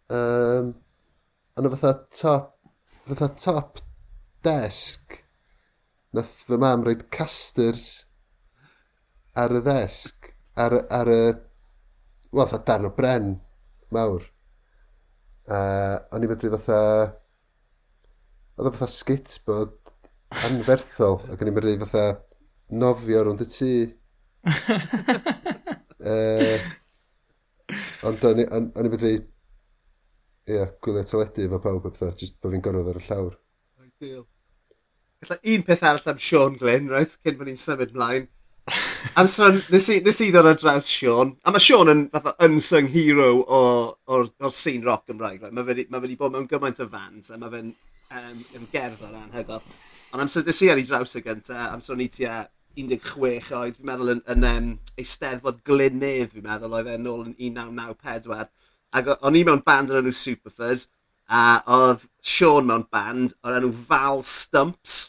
[0.09, 0.73] Um,
[1.59, 2.55] ond fatha top,
[3.05, 3.83] fatha top
[4.45, 5.19] desg.
[6.17, 7.85] Nath fy mam roed casters
[9.37, 11.21] ar y ddesg, ar, ar y
[12.31, 13.31] wel, fatha darn o bren
[13.95, 14.25] mawr.
[15.49, 16.79] Uh, o'n i'n medru fatha...
[18.59, 19.77] Oedd o fatha skit bod
[20.45, 22.05] anferthol, ac o'n i'n medru fatha
[22.81, 23.71] nofio rwnd y tŷ.
[26.05, 26.57] uh,
[28.09, 29.13] ond o'n i medru...
[30.49, 33.35] Ie, yeah, gwylio teledu efo pawb a pethau, jyst bod fi'n gorfod ar y llawr.
[33.85, 34.23] Ideal.
[35.25, 38.25] Alla un peth arall am Sean Glyn, right, cyn fod ni'n symud mlaen.
[39.15, 42.35] And so nes i, nes i ddod ar draws Sean, a mae Sean yn fatha
[42.45, 45.43] unsung hero o'r, or, or scene rock Gymraeg.
[45.43, 45.55] Right?
[45.55, 47.73] Mae fe wedi bod mewn gymaint o fans, a mae fe'n
[48.19, 49.65] um, yn gerdd o'r anhygol.
[50.13, 52.43] Ond amser nes i ar ei draws y gyntaf, amser ni tua
[52.79, 57.35] 16 oed, fi'n meddwl yn, yn um, eisteddfod glynydd, fi'n meddwl, oedd e'n ôl yn
[57.37, 58.47] 1994.
[58.99, 60.87] Ac o'n i mewn band o'r enw Superfuzz,
[61.29, 65.01] a oedd Sean mewn band o'r enw Val Stumps,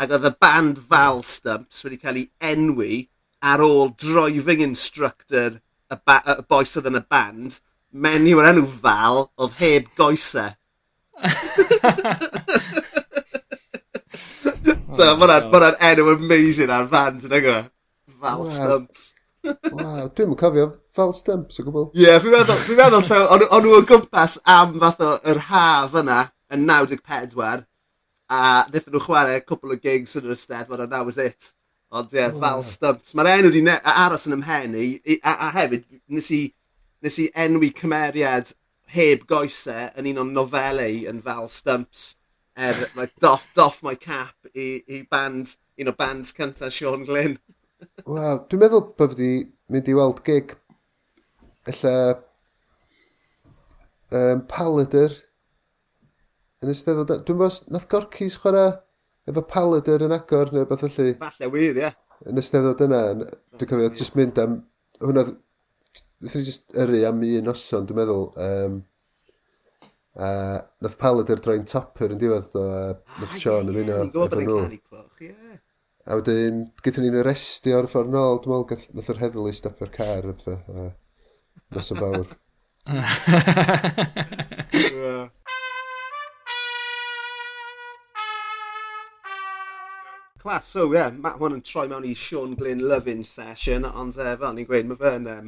[0.00, 3.04] ac oedd y band Val Stumps wedi cael ei enwi
[3.52, 5.58] ar ôl driving instructor
[5.92, 7.58] y, y boes oedd yn y band,
[8.06, 10.52] menyw o'r enw Val oedd heb goesau.
[14.96, 17.60] so, oh, mae'n ma enw amazing ar band, yn ego.
[18.20, 18.50] Val wow.
[18.50, 19.12] Stumps.
[19.46, 21.90] wow, dwi'n mwyn cofio Val stumps o gwbl.
[21.94, 25.96] Ie, yeah, fi'n meddwl, fi meddwl so, o'n nhw o gwmpas am fath o'r haf
[26.00, 27.66] yna yn 94
[28.32, 31.52] a wnaethon nhw chwarae cwpl o gigs yn yr Ysteddfod a that was it.
[31.94, 33.14] Ond ie, yeah, oh, Val Stubbs.
[33.14, 34.86] Mae'r enw wedi aros yn ymhen i,
[35.20, 36.40] a, a hefyd, nes i,
[37.04, 38.50] nes i enwi cymeriad
[38.96, 42.14] heb goesau yn un o'n nofelau yn Val Stumps.
[42.56, 47.36] Er, mae doff, doff my cap i, i band, un o bands cyntaf Sean Glyn.
[48.08, 49.30] Wel, dwi'n meddwl bod fi
[49.72, 50.54] mynd i weld gig
[51.68, 51.96] Ella
[54.14, 55.12] um, Palader
[56.64, 57.06] yn ystod o...
[57.06, 58.72] Dwi'n meddwl, nath Gorcis chwarae
[59.30, 61.08] efo Paladin er yn agor neu beth allu.
[61.22, 61.82] Falle wir, ie.
[61.82, 61.94] Yeah.
[62.30, 63.00] Yn ystafod yna,
[63.58, 64.52] dwi'n cofio, jyst mynd am,
[65.02, 65.22] hwnna,
[66.24, 68.24] dwi'n jyst yrru am un noson, dwi'n meddwl.
[68.46, 68.74] Um,
[70.16, 74.38] a uh, nath Paladin droi'n topper yn diwedd o, uh, nath Sean yn uno efo
[74.40, 74.60] nhw.
[76.06, 80.22] A wedyn, gyda ni'n arresti o'r ffordd nôl, dwi'n meddwl, nath yr heddlu stopio'r car,
[80.24, 80.48] a beth,
[81.76, 82.28] nos o fawr.
[90.46, 94.14] Clas, so ie, yeah, mae hwn yn troi mewn i Sean Glyn Lovin session, ond
[94.14, 95.46] uh, fel ni'n gweud, mae fe'n um,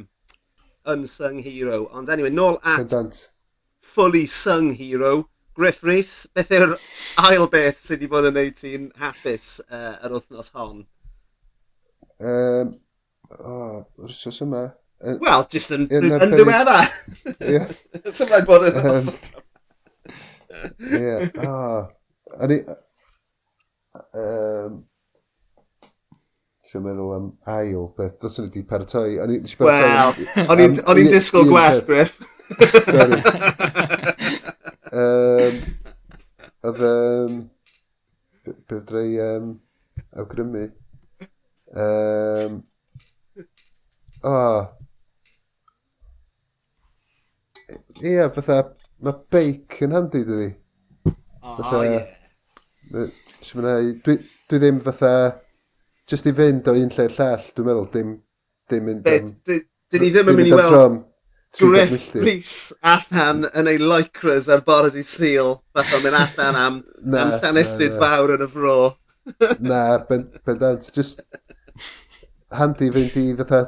[0.91, 1.77] unsung hero.
[1.95, 3.19] Ond anyway, nôl at Pendant.
[3.79, 6.73] fully sung hero, Griff Rhys, beth yw'r
[7.23, 10.83] ail beth sydd wedi bod yn neud ti'n hapus uh, yr wythnos hon?
[12.19, 12.75] Um,
[13.39, 14.65] oh, yr wrthnos yma.
[15.23, 16.75] Wel, jyst yn, yn, yn ddiwedda.
[17.39, 17.63] Ie.
[18.19, 19.15] Sym rhaid bod yn um,
[20.91, 21.01] Ie.
[21.07, 21.47] Yeah.
[21.47, 21.87] Oh.
[24.13, 24.88] Um,
[26.69, 29.15] Si'n meddwl am ail beth, ddos yn ydi paratoi.
[29.17, 30.11] Wel,
[30.51, 32.19] o'n i'n disgwyl gwell, Griff.
[32.85, 33.17] Sorry.
[35.01, 35.57] um,
[36.69, 37.39] oedd, um,
[38.45, 39.49] beth dre i um,
[40.21, 40.67] awgrymu?
[41.73, 42.61] Um,
[44.29, 44.69] oh.
[47.97, 48.61] Ie, yeah, fatha,
[49.01, 50.53] mae beic yn handi, dydi?
[51.41, 51.97] Oh, ie.
[52.93, 53.13] Yeah.
[54.05, 55.15] Dwi, dwi ddim fatha
[56.09, 58.15] just i fynd o un lle'r llall, dwi'n meddwl, dim,
[58.71, 59.29] dim mynd am...
[59.89, 60.99] Dyn ni ddim yn mynd i weld
[61.57, 66.81] Griff Rhys allan yn ei lycras ar bore di syl, fath o'n mynd allan am,
[67.11, 68.75] na, am llanestyd fawr yn y fro.
[69.71, 71.23] na, ben, bendant, just
[72.53, 73.63] handi fynd i fatha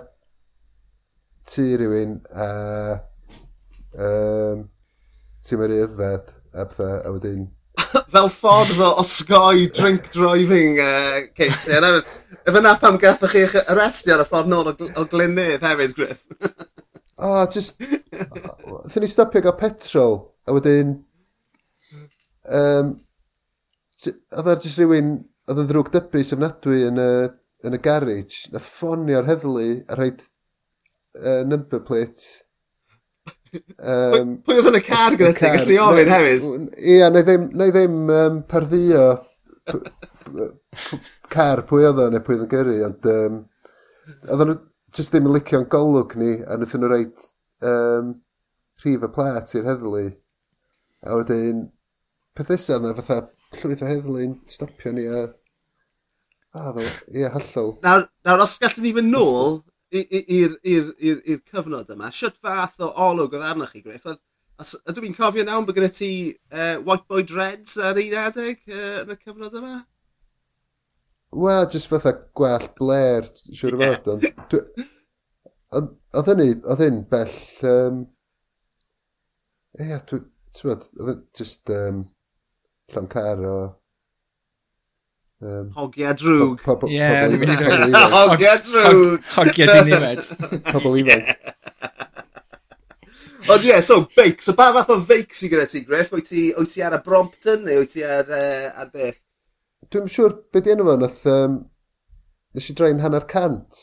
[1.51, 2.51] tu rhywun a
[3.97, 4.67] um,
[5.41, 7.49] ti'n mynd i yfed a, bethau a wedyn
[8.11, 11.77] fel ffordd o osgoi drink driving uh, Casey.
[12.41, 16.25] Efo na pam gathoch chi arrestio ar y ffordd nôl o, o glynydd hefyd, Griff.
[17.21, 17.77] Ah, oh, just...
[17.81, 20.95] Thyn ni stopio gael petrol, a wedyn...
[22.49, 22.95] Um,
[24.09, 25.11] oedd ar jyst rhywun,
[25.45, 27.09] oedd yn ddrwg dybu sefnadwy yn y,
[27.67, 30.23] yn y garage, na ffonio'r heddlu a rhaid
[31.19, 32.41] uh, number plate
[33.51, 35.49] Um, pwy, oedd yn y car gyda ti?
[35.57, 36.43] Gallu ofyn hefyd?
[36.79, 39.07] Ia, neu ddim, neu ddim um, parddio
[41.31, 43.41] car pwy oedd o neu pwy oedd yn gyrru, ond um,
[44.29, 44.55] oedd nhw
[44.95, 47.25] jyst ddim yn licio'n golwg ni, a wnaethon nhw reid
[47.67, 48.15] um,
[48.83, 50.05] rhif y plat i'r heddlu.
[51.01, 51.65] A wedyn,
[52.37, 53.19] peth nesa yna fatha
[53.59, 55.27] llwyth o heddlu'n stopio ni a...
[56.51, 56.83] A ddo,
[57.15, 57.77] ie, hollol.
[57.83, 59.61] Nawr, nawr, os gallwn ni fynd nôl
[59.91, 64.07] i'r cyfnod yma, sut fath o olwg oedd arnoch chi Griff?
[64.61, 66.11] Ydw i'n cofio nawr bod gyda ti
[66.53, 69.81] uh, White Boy Dreads ar un adeg uh, yn y cyfnod yma?
[71.31, 74.09] Wel, jyst fatha gwell bler, siwr o fod.
[75.71, 77.37] Ond oedd hynny, oedd hyn bell...
[77.67, 78.01] Um,
[79.79, 80.25] Ie, yeah, ti'n
[80.67, 82.03] bod, oedd hyn jyst um,
[82.91, 83.55] llan car o
[85.41, 86.59] Um, hogia drwg.
[86.85, 87.95] Ie, dwi'n mynd i ddweud.
[88.13, 89.23] Hogia drwg.
[89.33, 90.27] Hogia di niwed.
[90.69, 91.31] Pobl ifanc.
[93.49, 94.43] Ond ie, so beic.
[94.45, 96.11] So ba fath o feic sy'n gyda ti, Griff?
[96.13, 99.17] Wyt ti, ti ar y Brompton neu wyt ti ar, uh, ar beth?
[99.89, 101.25] Dwi'n siŵr beth di enw fo, nath...
[101.33, 101.57] Um,
[102.53, 103.81] nes i dreu'n hanner cant.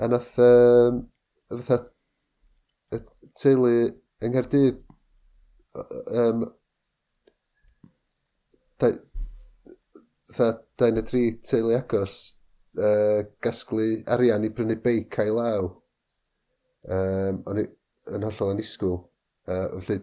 [0.00, 0.32] A nath...
[0.40, 1.04] Um,
[1.52, 1.82] fatha...
[2.96, 3.04] Y
[3.36, 4.80] teulu yng Nghaerdydd...
[6.08, 6.48] Um,
[10.32, 12.16] fatha dau neu tri teulu agos,
[12.78, 15.70] uh, gasglu arian i brynu beic a'i law.
[16.82, 17.66] Um, o'n i
[18.16, 18.98] yn hollol yn isgwyl.
[19.46, 20.00] Uh, felly,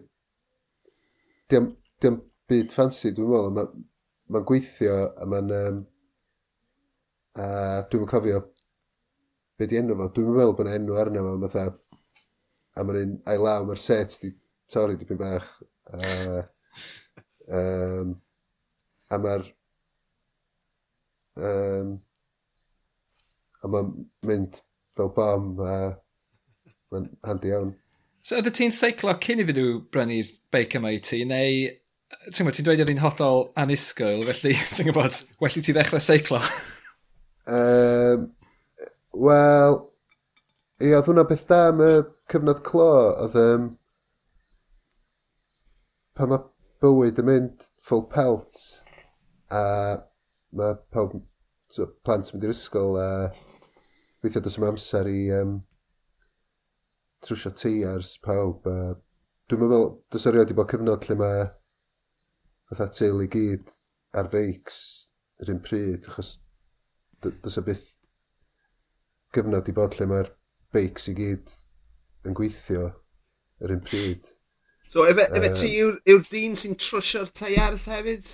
[1.50, 3.86] diam, diam byd ffansi, dwi'n meddwl, mae'n
[4.30, 5.54] ma gweithio a mae'n...
[5.60, 5.86] Um,
[7.40, 7.46] a
[7.90, 8.40] dwi'n cofio
[9.58, 10.08] be di enw fo.
[10.16, 11.68] Dwi'n meddwl bod yna enw arno fo, fatha...
[12.78, 14.30] A mae'n un a'i law, mae'r set di
[14.70, 15.48] torri dipyn bach.
[15.90, 16.42] Uh,
[17.50, 18.14] um,
[19.10, 19.48] a mae'r
[21.40, 21.92] Um,
[23.60, 23.92] a mae'n
[24.28, 24.62] mynd
[24.96, 25.76] fel bom, a
[26.92, 27.74] mae'n handi iawn.
[28.24, 31.70] So ydy ti'n seiclo cyn iddyn nhw brynu'r beic yma i ti, neu
[32.10, 36.02] ti'n gwybod, ti'n dweud oedd hi'n hollol anusgoel, felly ti'n gwybod, well i ti ddechrau
[36.04, 36.42] seiclo?
[37.48, 38.28] um,
[39.10, 39.76] Wel,
[40.78, 41.90] ie, oedd hwnna beth da am y
[42.30, 42.90] cyfnod clo,
[43.24, 43.64] oedd um,
[46.14, 46.44] pan mae
[46.84, 48.54] bywyd yn mynd full pelt,
[49.50, 49.62] a
[50.54, 51.18] mae pawb
[52.04, 53.08] plant mynd i'r ysgol a
[54.22, 55.54] weithio dros yma amser i um,
[57.24, 58.66] trwsio tei ars pawb.
[58.68, 58.94] A
[59.50, 61.46] dwi'n meddwl, dys ar i bod cyfnod lle mae
[62.70, 63.72] fatha teulu gyd
[64.16, 64.80] ar feics
[65.42, 66.36] yr un pryd, achos
[67.24, 67.88] dys y byth
[69.34, 70.30] gyfnod i bod lle mae'r
[70.74, 71.54] beics i gyd
[72.26, 72.86] yn gweithio
[73.64, 74.28] yr un pryd.
[74.90, 78.26] So, efe, efe uh, ti yw'r yw dyn sy'n trwsio'r teiars hefyd?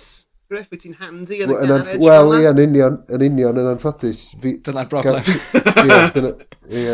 [0.47, 1.97] Griff, wyt ti'n handy yn y well, garage?
[1.99, 4.21] Wel, ie, yn union, yn union, yn anffodus.
[4.39, 5.25] Dyna'r broblem.
[5.83, 6.29] Ie, dyna,
[6.71, 6.93] ie.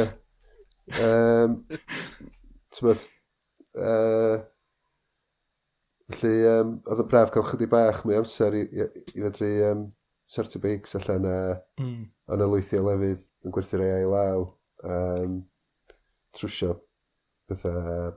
[0.98, 1.54] Um,
[2.74, 3.04] Tymod,
[3.78, 4.40] uh,
[6.16, 9.84] felly, um, oedd y braf cael chydig bach mwy amser i, i, i fedru um,
[10.26, 11.36] sorti beics allan a
[11.78, 12.00] mm.
[12.34, 14.48] yn y lwythio lefydd yn gwerthu rei ei law.
[14.84, 15.44] Um,
[16.34, 16.80] trwsio
[17.52, 18.16] bethau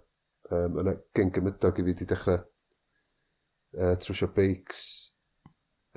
[0.48, 5.05] um, yna gen gymydog i fi wedi dechrau uh, trwsio beics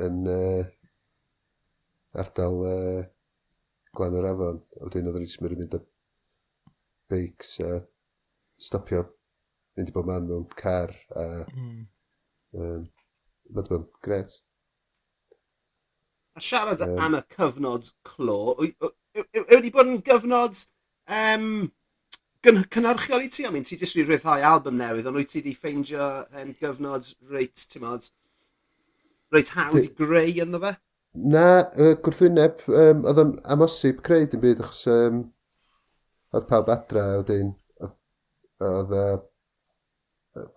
[0.06, 0.66] yn uh,
[2.24, 3.06] ardal uh,
[3.96, 4.60] Glan yr Afon.
[4.80, 5.82] A wedyn oedd Rhysmyr yn mynd â
[7.10, 7.80] beics a
[8.62, 9.06] stopio
[9.78, 11.82] mynd i bod man mewn car a mm.
[12.60, 12.86] um,
[13.56, 14.38] bod yn gret.
[16.38, 20.62] A siarad um, am y cyfnod clo, yw wedi bod yn gyfnod
[21.10, 21.48] um,
[22.46, 23.48] gyn, cynhyrchiol i ti?
[23.48, 26.10] I mean, ti jyst wedi rhyddhau album newydd, ond wyt ti wedi ffeindio
[26.40, 28.12] yn gyfnod reit, ti'n modd,
[29.34, 30.76] reit hawdd i greu ynddo fe?
[31.34, 35.24] Na, uh, gwrthwyneb, um, oedd o'n amosib creu dim byd, achos um,
[36.38, 37.54] oedd pawb adra, wedyn,
[38.70, 39.18] oedd uh,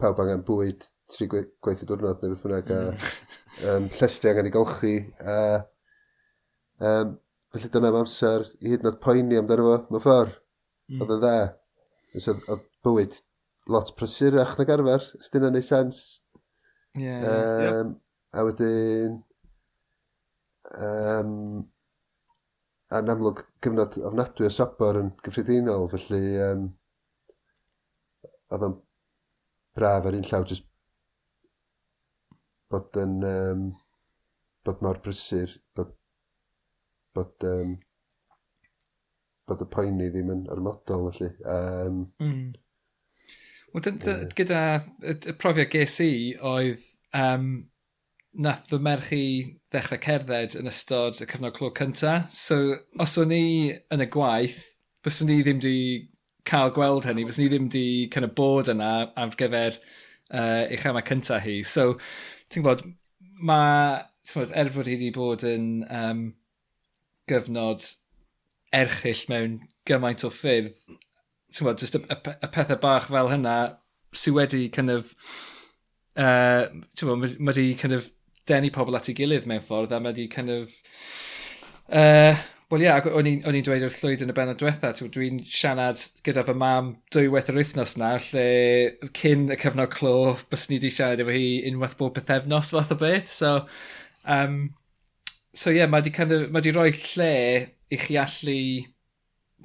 [0.01, 4.55] pawb angen bwyd tri gwe, gweithio diwrnod neu beth bynnag, a um, llestri angen i
[4.55, 5.39] golchi, a
[6.83, 7.17] um,
[7.53, 10.39] felly dyna am amser i hyd yn oed poeni amdano fo, mewn ffordd,
[10.93, 11.03] mm.
[11.03, 11.37] oedd yn dda.
[12.13, 13.19] Oedd, oedd bywyd
[13.73, 16.03] lot prysurach na garfer, os dyna neu sens.
[16.99, 17.25] Yeah,
[17.81, 17.97] um,
[18.33, 19.21] A wedyn...
[20.73, 21.33] Um,
[22.93, 26.67] a'n amlwg cyfnod ofnadwy o sobor yn gyffredinol, felly um,
[28.53, 28.77] oedd o'n
[29.77, 30.69] braf ar un llaw jyst
[32.73, 33.65] bod yn um,
[34.65, 35.95] bod mor brysur bod
[37.17, 37.75] bod um,
[39.49, 42.53] bod y poeni ddim yn ormodol felly um, mm.
[43.73, 44.63] Wel, gyda
[45.01, 46.13] y, y profiad ges i
[46.45, 46.85] oedd
[47.17, 47.55] um,
[48.33, 49.25] nath fy merch i
[49.73, 52.23] ddechrau cerdded yn ystod y cyfnod clo cynta.
[52.33, 53.45] So, os o'n i
[53.93, 54.61] yn y gwaith,
[55.05, 55.75] byswn ni ddim di
[56.49, 60.87] cael gweld hynny, byswn ni ddim di kind of bod yna ar gyfer uh, eich
[60.89, 61.59] yma cynta hi.
[61.69, 61.99] So,
[62.49, 62.87] ti'n gwybod,
[63.45, 66.25] mae, ti'n gwybod, er fod hi wedi bod yn um,
[67.29, 67.85] gyfnod
[68.73, 73.59] erchill mewn gymaint o ffyrdd, ti'n gwybod, just y, y, y pethau bach fel hynna
[74.17, 75.13] sydd wedi kind of,
[76.17, 76.65] uh,
[76.97, 78.09] ti'n gwybod, mae wedi kind of
[78.49, 80.75] denu pobl at ei gilydd mewn ffordd a mae wedi kind of...
[81.93, 82.35] Uh,
[82.73, 86.41] Wel ie, yeah, o'n i'n dweud wrth llwyd yn y benod diwetha, dwi'n siarad gyda
[86.49, 90.13] fy mam dwywaith yr wythnos nawr, lle cyn y cyfnod clo,
[90.49, 93.29] bys ni wedi siarad efo hi unwaith bob pethefnos fath o beth.
[93.29, 93.51] So,
[94.25, 94.57] um,
[95.53, 97.29] so ie, yeah, mae wedi kind of, ma rhoi lle
[97.93, 98.57] i chi allu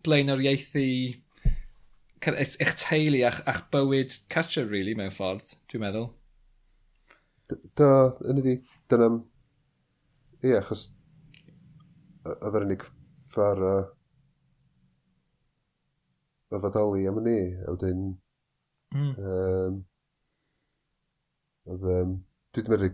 [0.03, 0.85] blaenoriaethu
[2.27, 6.09] eich teulu a'ch, a'ch bywyd cartre, really, mewn ffordd, dwi'n meddwl.
[7.47, 7.89] Da,
[8.27, 8.53] yn ydi,
[8.91, 9.07] dyna...
[10.43, 10.89] Ie, achos
[12.27, 12.83] oedd yr unig
[13.29, 13.75] ffara
[16.51, 18.03] y fodoli am ni, a wedyn...
[18.95, 19.13] Mm.
[19.31, 19.79] Um,
[21.71, 21.87] oedd...
[21.95, 22.15] Um,
[22.51, 22.91] dwi ddim wedi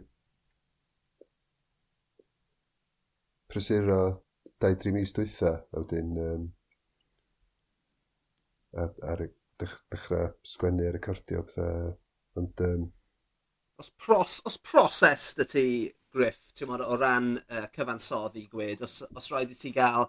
[3.50, 4.00] prysuro
[4.62, 6.18] 2-3 mis dwytha, a wedyn...
[6.30, 6.50] Um,
[8.86, 9.30] ar, ar
[9.62, 11.96] dechrau sgwennu, a recordio, pethau.
[12.38, 12.70] Ond...
[12.70, 12.92] Um,
[13.84, 15.68] os, pros, os proses dy ti,
[16.14, 20.06] Griff, ti'n modd o ran uh, cyfansoddi gwed, os, os rhaid i ti gael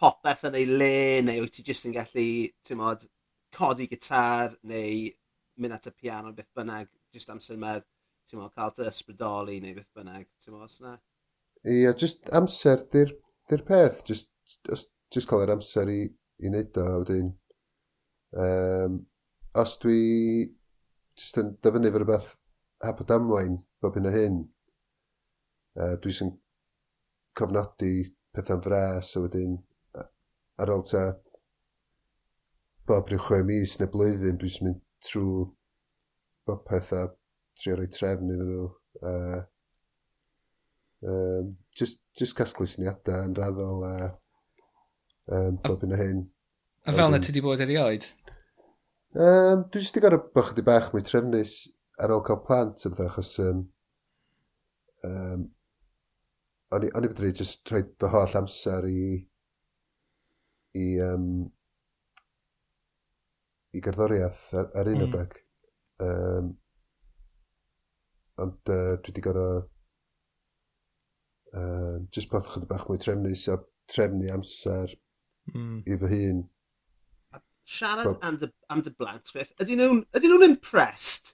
[0.00, 2.26] popeth yn ei le, neu wyt ti jyst yn gallu,
[2.66, 3.06] ti'n modd,
[3.54, 5.06] codi gitar, neu
[5.62, 7.84] mynd at y piano, beth bynnag, jyst amser mae'r,
[8.26, 10.96] ti'n modd, cael dy ysbrydoli, neu beth bynnag, ti'n modd, os na?
[11.62, 13.14] Ie, yeah, jyst amser di'r
[13.48, 14.32] di peth, jyst,
[14.66, 16.00] jyst, jyst cael yr amser i,
[16.42, 17.30] i wneud o, wedyn.
[18.44, 19.04] Um,
[19.62, 20.00] os dwi
[21.14, 22.34] jyst yn dyfynu fy rhywbeth
[22.84, 24.40] a bod amwain bob hyn o hyn.
[25.74, 26.34] Uh, dwi sy'n
[27.38, 27.94] cofnodi
[28.34, 29.56] pethau'n fras a wedyn
[30.62, 31.04] ar ôl ta
[32.86, 35.46] bob rhyw chwe mis neu blwyddyn dwi'n mynd trwy
[36.46, 37.10] bob pethau
[37.58, 38.68] trio rhoi trefn iddyn nhw.
[39.02, 39.40] Uh,
[41.08, 43.94] um, just, just casglu syniadau yn raddol a
[45.32, 46.22] um, bob hyn o hyn.
[46.84, 48.06] A fel na ti wedi bod erioed?
[49.14, 51.56] Um, dwi jyst i gorau bod ydi bach mwy trefnus
[52.02, 53.60] ar ôl cael plant yn fydda, achos um,
[55.06, 55.44] um,
[56.74, 59.04] o'n i wedi just rhoi fy holl amser i
[60.80, 61.28] i um,
[63.74, 65.06] i gerddoriaeth ar, ar un mm.
[65.08, 65.38] adeg.
[66.04, 66.50] Um,
[68.42, 69.60] ond uh, dwi wedi gorau
[71.54, 74.96] uh, just bod chydig bach mwy trefnus a trefnu amser
[75.52, 75.78] mm.
[75.86, 76.42] i fy hun.
[77.64, 81.32] Siarad But, am dy, am dy blant, beth, ydyn nhw'n nhw impressed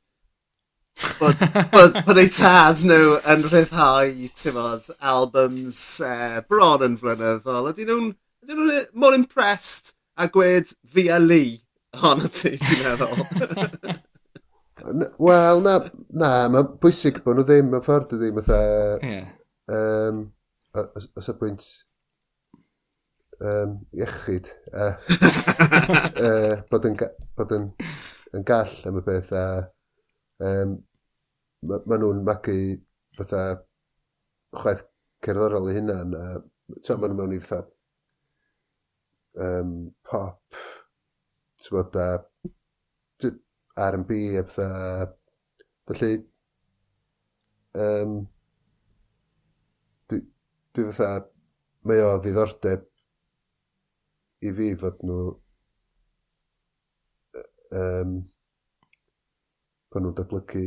[1.20, 7.70] bod, bod, bod ei tad nhw yn rhyddhau, ti'n bod, albums uh, bron yn flynyddol.
[7.72, 8.12] Ydyn nhw'n
[8.45, 11.61] ydyn nhw eh, mor impressed a gwed fi a Lee
[12.01, 13.99] hon ti, ti'n meddwl?
[15.20, 15.76] Wel, na,
[16.09, 18.61] na, mae'n bwysig bod nhw ddim yn ffordd ddim, fatha...
[19.05, 19.30] Yeah.
[19.70, 20.28] Um,
[20.74, 21.64] os y bwynt
[23.41, 24.95] um, iechyd uh,
[26.20, 26.97] uh, bod yn,
[27.38, 27.68] bod yn,
[28.36, 29.68] yn gall am y beth a uh,
[30.41, 30.78] Um,
[31.68, 32.55] Mae ma nhw'n magu
[33.16, 33.41] fatha
[34.61, 34.86] chwaith
[35.26, 36.22] cerddorol i hunan a
[36.86, 37.66] to, maen mewn i fatha
[39.47, 39.74] um,
[40.09, 40.41] pop,
[41.61, 42.09] ti'n bod a
[43.88, 45.12] R&B a fatha,
[45.91, 46.16] felly,
[47.84, 48.16] um,
[50.09, 50.22] dwi,
[50.72, 51.28] dwi fatha,
[51.84, 52.88] mae o ddiddordeb
[54.49, 55.22] i fi fod nhw
[57.84, 58.20] um,
[59.91, 60.64] bod nhw'n datblygu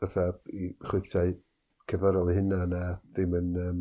[0.00, 1.32] fatha i chwythiau
[1.90, 2.82] cyfarol eu hunan a
[3.14, 3.54] ddim yn...
[3.62, 3.80] Um,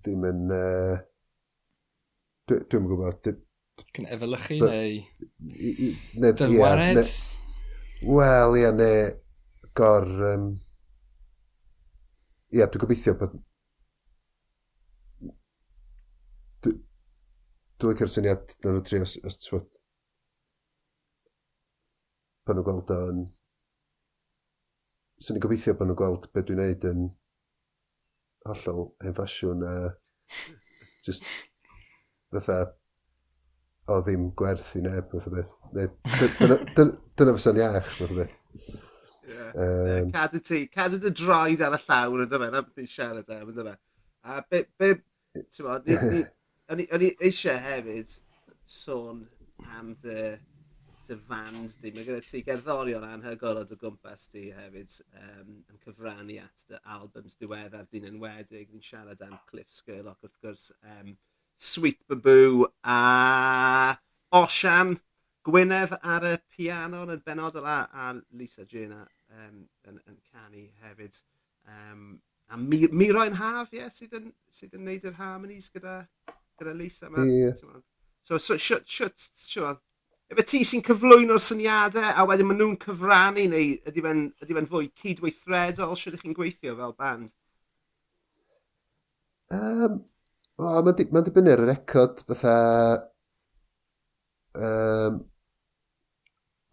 [0.00, 0.46] ddim yn...
[0.52, 0.96] Uh,
[2.44, 3.30] Dwi'n dwi gwybod.
[3.96, 4.98] Cyn efelychu neu...
[6.40, 7.14] Dynwared?
[8.04, 8.90] Wel, ia, ne...
[9.76, 10.08] Gor...
[10.32, 10.50] Um,
[12.52, 13.38] ia, dwi'n gobeithio bod...
[16.64, 16.84] Dwi'n
[17.80, 19.83] dwi licio'r syniad na nhw tri os, os, os
[22.44, 23.24] pan nhw'n gweld o'n...
[25.24, 27.04] Swn i'n gobeithio pan nhw'n gweld beth dwi'n neud yn
[28.44, 29.74] hollol hen ffasiwn a
[31.06, 31.24] just
[32.34, 32.58] fatha
[33.88, 35.52] o ddim gwerth i neb, fath o beth.
[37.16, 38.36] Dyna fysa'n iach, fath o beth.
[40.14, 43.52] Cadw ti, cadw dy droed ar y llawr yn dyma, na beth ni'n siarad am
[43.52, 43.76] yn dyma.
[44.24, 44.94] A be, be,
[45.36, 45.88] ti'n bod,
[46.72, 48.16] o'n i eisiau hefyd
[48.64, 49.26] sôn
[49.76, 50.32] am dy
[51.08, 51.92] dy fand di.
[51.94, 56.80] Mae gyda ti gerddorion anhygoel o dy gwmpas di hefyd um, yn cyfrannu at dy
[56.96, 58.70] albums diweddar dyn yn wedig.
[58.72, 60.70] Ni'n siarad am Cliff Skurlock wrth gwrs.
[60.82, 61.16] Um,
[61.56, 63.96] Sweet Baboo a
[64.34, 64.96] Osian
[65.44, 71.18] Gwynedd ar y piano yn benodol a, a Lisa Gina um, yn, yn canu hefyd.
[71.68, 72.06] Um,
[72.48, 75.98] a mi, Miroen Haf, ie, yeah, sydd, yn, sydd yn neud yr harmonies gyda,
[76.60, 77.10] gyda Lisa.
[77.12, 77.52] Ma, yeah.
[78.24, 79.84] So, so, siwt, siwt, siwt,
[80.32, 85.96] Efe ti sy'n cyflwyno'r syniadau a wedyn maen nhw'n cyfrannu neu ydy fe'n fwy cydweithredol?
[86.00, 87.34] sydd chi'n gweithio fel band?
[89.52, 89.98] Um,
[90.58, 92.54] wel Mae'n di ma'n dibynnu ar y record fatha...
[94.54, 95.20] Um,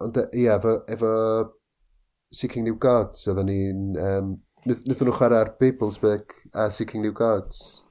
[0.05, 1.11] ond yy, ia, efo, efo
[2.31, 3.83] Seeking New Gods, oedden ni'n...
[3.99, 4.31] Um,
[4.61, 7.81] Nithon nhw chwarae chwarae'r Babelsberg a Seeking New Gods.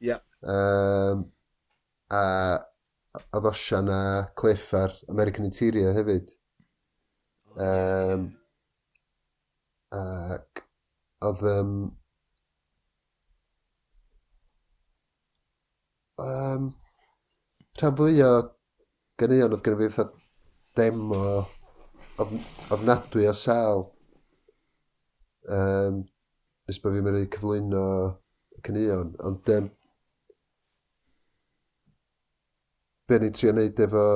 [0.00, 0.14] Ia.
[0.14, 0.20] Yeah.
[0.46, 1.24] Um,
[2.14, 2.22] a
[3.18, 4.02] addosian a
[4.34, 6.34] Cliff ar American Interior hefyd.
[7.56, 8.28] Um,
[9.90, 10.64] ac
[11.26, 11.42] oedd...
[11.54, 11.72] Um,
[16.20, 16.70] um,
[17.80, 18.30] rhan fwy o
[19.20, 20.26] ganeuon oedd gen i fi fatha
[20.78, 21.24] demo
[22.74, 23.86] ofnadwy o sel.
[25.50, 26.02] Um,
[26.68, 27.84] nes bod fi'n mynd i cyflwyno
[28.56, 29.14] y caneuon.
[29.26, 29.70] Ond um,
[33.10, 34.06] be ni'n trio wneud efo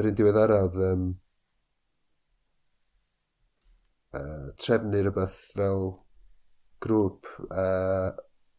[0.00, 1.04] yr un diweddaraf um,
[4.18, 5.86] uh, trefnu rhywbeth fel
[6.84, 8.10] grŵp uh,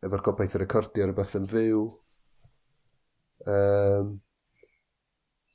[0.08, 1.84] efo'r gobaith y recordio rhywbeth yn fyw
[3.54, 4.16] um,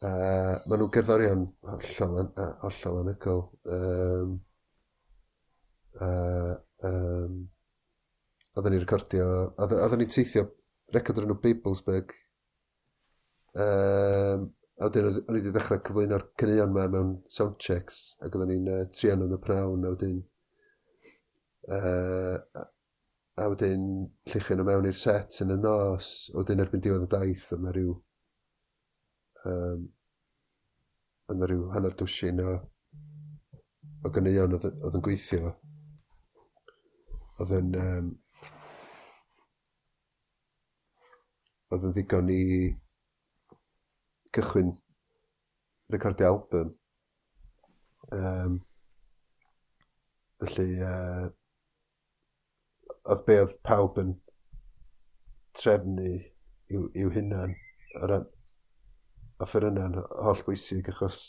[0.06, 1.42] uh, maen nhw'n gerddorion
[1.72, 2.30] hollol,
[2.62, 3.42] hollol anygol
[3.78, 4.36] um,
[5.98, 6.54] uh,
[6.92, 7.42] um,
[8.54, 9.26] oedden ni'n recordio
[9.66, 10.46] oedden ni'n teithio
[10.94, 12.14] record o'r nhw Babelsberg
[13.56, 14.46] Um,
[14.76, 18.82] a wedyn o'n i wedi dechrau cyflwyno'r cynnion yma mewn soundchecks ac oedden ni'n uh,
[18.92, 20.18] trian yn y prawn a wedyn
[21.72, 22.64] uh,
[23.40, 23.86] a wedyn
[24.28, 27.72] lluchio nhw mewn i'r set yn y nos a wedyn erbyn diwedd y daith yna
[27.72, 27.96] rhyw
[29.48, 29.88] um,
[31.32, 32.58] yna rhyw hanner dwsin o
[34.06, 35.52] o gynnion oedd yn gweithio.
[37.42, 38.10] Oedd yn um,
[41.74, 42.42] oedd yn ddigon i
[44.36, 44.74] cychwyn
[45.92, 46.74] recordio album.
[48.12, 48.60] Um,
[50.40, 51.26] felly, uh,
[53.06, 54.16] oedd be oedd pawb yn
[55.56, 56.12] trefnu
[56.74, 57.54] i'w, i'w hunan
[58.00, 58.26] o ran
[59.40, 61.20] a ffyrna'n holl bwysig achos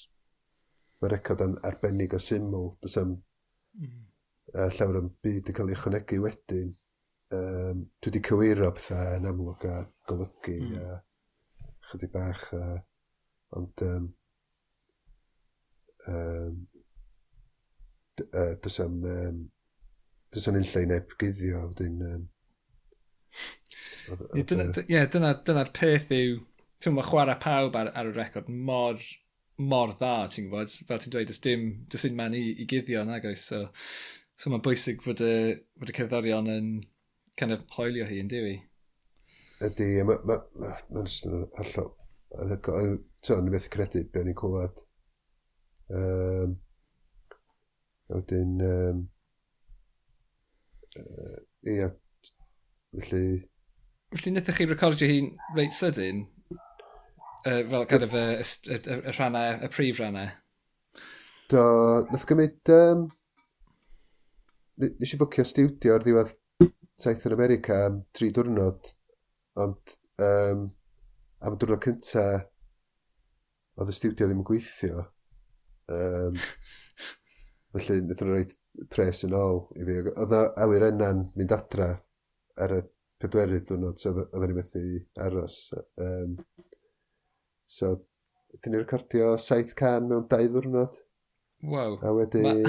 [1.01, 3.14] mae record yn arbennig o syml does am
[3.78, 4.03] mm.
[4.55, 6.74] uh, llawer yn byd yn cael ei ychwanegu wedyn
[7.38, 9.78] um, dwi wedi cywiro pethau yn amlwg a
[10.10, 10.78] golygu mm.
[10.82, 10.99] a
[11.91, 12.78] chydig bach a uh,
[13.55, 14.13] Ond, um,
[16.07, 16.67] um,
[18.33, 19.37] uh, does am, um,
[20.33, 22.27] dys am unllai neb gyddio, wedyn, um,
[24.07, 26.37] Ie, dyna'r dyna, dyna peth yw,
[26.83, 29.01] ti'n mae chwarae pawb ar, ar y record mor,
[29.59, 33.03] mor dda, ti'n gwybod, fel ti'n dweud, dys dim, dys dim man i, i guddio
[33.07, 33.63] nag oes so,
[34.39, 35.35] so mae'n bwysig fod y,
[35.79, 36.71] fod y cerddorion yn
[37.39, 38.55] kind of hoelio hi yn diwy.
[39.67, 41.87] Ydy, mae'n ma, ma, ma, ma, ma, ma, ma, ma,
[42.36, 44.82] Yn hygol, beth methu credu be o'n i'n clywed.
[45.97, 46.55] Um,
[48.11, 49.03] wedyn, um,
[50.99, 51.38] uh,
[51.73, 51.91] ia,
[52.99, 53.23] felly...
[54.15, 56.25] Felly wnaethoch chi recordio hi'n reit sydyn?
[57.47, 58.43] Uh, fel kind of y, y,
[58.75, 60.34] y, y rhannau, y prif rhannau?
[61.51, 61.63] Do,
[62.11, 62.59] nath gymryd...
[62.75, 63.07] Um,
[64.78, 66.36] nes i fwcio studio ar ddiwedd
[66.97, 68.88] Saith yn America am tri diwrnod,
[69.61, 69.91] ond
[70.25, 70.63] um,
[71.45, 72.25] am y diwrnod cynta,
[73.77, 75.05] oedd y studio ddim yn gweithio.
[75.93, 76.38] Um,
[77.75, 78.53] felly, nid yn rhaid
[78.93, 79.97] pres yn ôl i fi.
[80.13, 81.91] Oedd awyr enna'n mynd adra
[82.63, 82.81] ar y
[83.21, 84.83] pedwerydd diwrnod, so oedden ni methu
[85.25, 85.59] aros.
[86.01, 86.38] Um,
[87.65, 87.93] so,
[88.57, 90.97] ddyn ni recordio saith can mewn dau ddwrnod.
[91.67, 91.97] Wow.
[92.05, 92.65] A wedyn,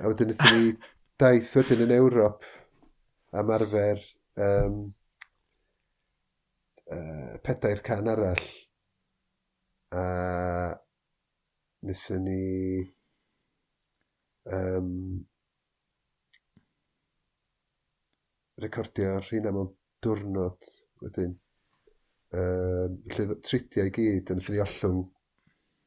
[0.00, 0.74] a wedyn ddyn ni
[1.20, 2.44] daith wedyn yn Ewrop
[3.32, 4.00] am arfer
[4.36, 4.82] um,
[6.92, 8.46] uh, pedair can arall
[9.92, 10.04] a
[11.82, 12.42] wnaethon ni
[14.56, 14.90] um,
[18.62, 19.72] recordio'r hynna mewn
[20.04, 20.68] diwrnod
[21.02, 21.34] wedyn.
[22.32, 25.00] Um, lle tridiau i gyd yn ffynu ollwng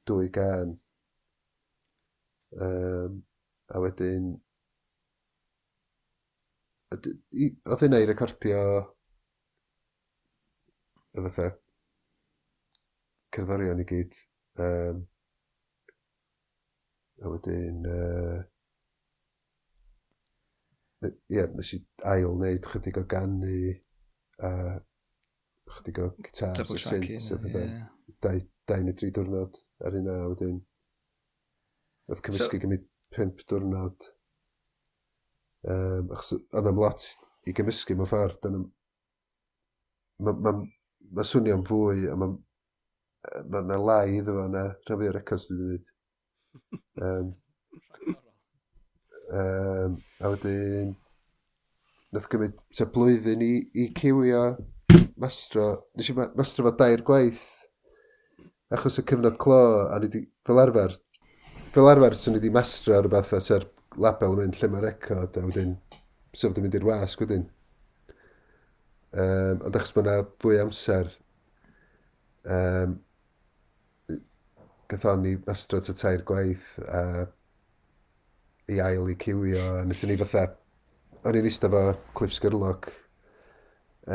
[0.10, 0.76] dwy gan.
[2.62, 3.22] Um,
[3.74, 4.34] a wedyn...
[6.96, 8.60] Oedd hynna i recordio
[11.16, 11.48] y fatha
[13.36, 14.18] cerddorion i gyd.
[14.66, 14.98] Um,
[17.24, 17.80] a wedyn...
[17.86, 18.44] Ie,
[21.08, 21.80] uh, yeah, nes i
[22.12, 23.60] ail wneud chydig o gannu
[24.44, 24.52] a
[25.76, 27.76] chydig o gitar a synth a pethau.
[28.24, 28.40] Dau,
[28.70, 29.54] dau neu dri diwrnod
[29.86, 30.64] ar hynna a wedyn
[32.06, 34.10] Nath cymysgu so, gymryd pimp diwrnod.
[35.66, 37.08] Um, achos oedd am lot
[37.50, 38.38] i gymysgu mewn ffordd.
[38.44, 38.62] Dyna,
[40.26, 40.54] mae ma,
[41.14, 42.34] mae swnio'n fwy, a mae
[43.50, 45.94] ma yna lai iddo fo yna, rhan fi'r records dwi'n wedi
[47.02, 47.34] Um,
[49.34, 50.94] um, a wedyn,
[52.16, 54.44] nath gymryd te blwyddyn i, i cywio
[55.20, 55.68] mastro.
[55.98, 57.44] Nes i mastro fo dair gwaith,
[58.72, 59.60] achos y cyfnod clo,
[59.92, 60.96] a ni di, fel arfer,
[61.76, 63.68] fel arfer sy'n ni di mastro rhywbeth a sy'r
[64.00, 65.76] label yn mynd lle mae record, a wedyn,
[66.32, 67.50] sef so, wedi mynd i'r wasg wedyn.
[69.16, 71.08] Um, ond achos mae yna fwy amser
[72.52, 72.98] um,
[74.92, 77.24] gathon ni mastro ta tair gwaith a
[78.68, 80.44] i ail i cywio a wnaethon ni fatha
[81.24, 81.84] o'n i'n eistedd fo
[82.18, 82.90] Cliff Sgyrloc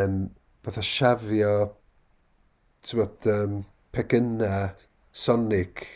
[0.03, 0.19] yn
[0.67, 1.55] fatha siafio
[2.85, 3.55] ti'n bod, um,
[3.97, 4.59] pegynna
[5.23, 5.87] Sonic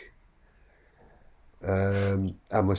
[1.61, 2.73] um, am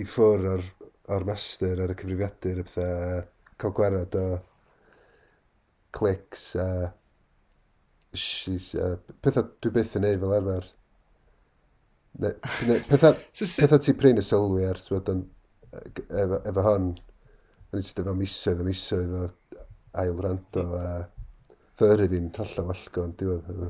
[0.00, 0.64] i ffwr o'r,
[1.12, 3.20] or master ar y cyfrifiadur a pethau
[3.60, 4.26] cael gwerod o
[5.96, 6.68] clics a
[8.14, 10.68] she's, uh, pethau dwi byth yn neud fel arfer.
[12.20, 12.32] Ne,
[12.66, 15.24] ne, pethau, so, pethau ti prin y sylwi ers wedyn
[15.70, 16.90] efo, efo hon.
[17.70, 19.24] Yn eistedd efo misoedd a misoedd o
[20.00, 20.88] ail rando a
[21.78, 23.64] thyru fi'n hollol yn diwedd.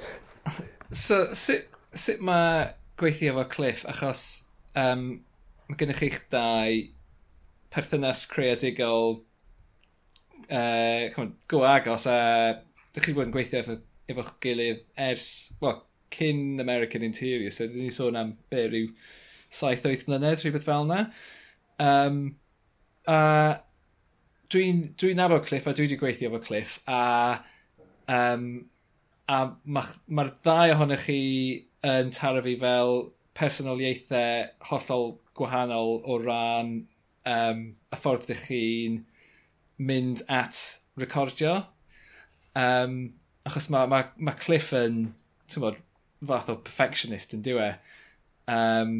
[1.04, 2.70] so, sut, sut mae
[3.00, 3.84] gweithio efo Cliff?
[3.90, 4.24] Achos
[4.74, 5.12] um,
[5.68, 6.80] mae gennych chi'ch dau
[7.74, 9.20] perthynas creadigol
[10.50, 12.18] uh, go agos a
[12.94, 13.78] dych chi bod yn gweithio efo,
[14.10, 15.30] efo'ch gilydd ers,
[15.62, 18.90] well, cyn American Interior, so dyn ni sôn am be rhyw
[19.54, 21.04] 7-8 mlynedd, rhywbeth fel yna.
[21.80, 22.18] Um,
[23.10, 23.20] a
[24.50, 27.00] dwi'n dwi nabod Cliff a dwi wedi gweithio efo Cliff a
[28.10, 28.46] um,
[29.30, 31.20] a mae'r ma ddau ohonych chi
[31.86, 32.94] yn taro fi fel
[33.38, 36.72] personoliaethau hollol gwahanol o ran
[37.28, 38.98] um, y ffordd ydych chi'n
[39.80, 40.60] mynd at
[41.00, 41.60] recordio.
[42.58, 43.14] Um,
[43.48, 45.08] achos mae ma, ma Cliff yn,
[45.50, 45.80] ti'n bod,
[46.26, 47.70] fath o perfectionist yn diwe.
[48.50, 48.94] Um,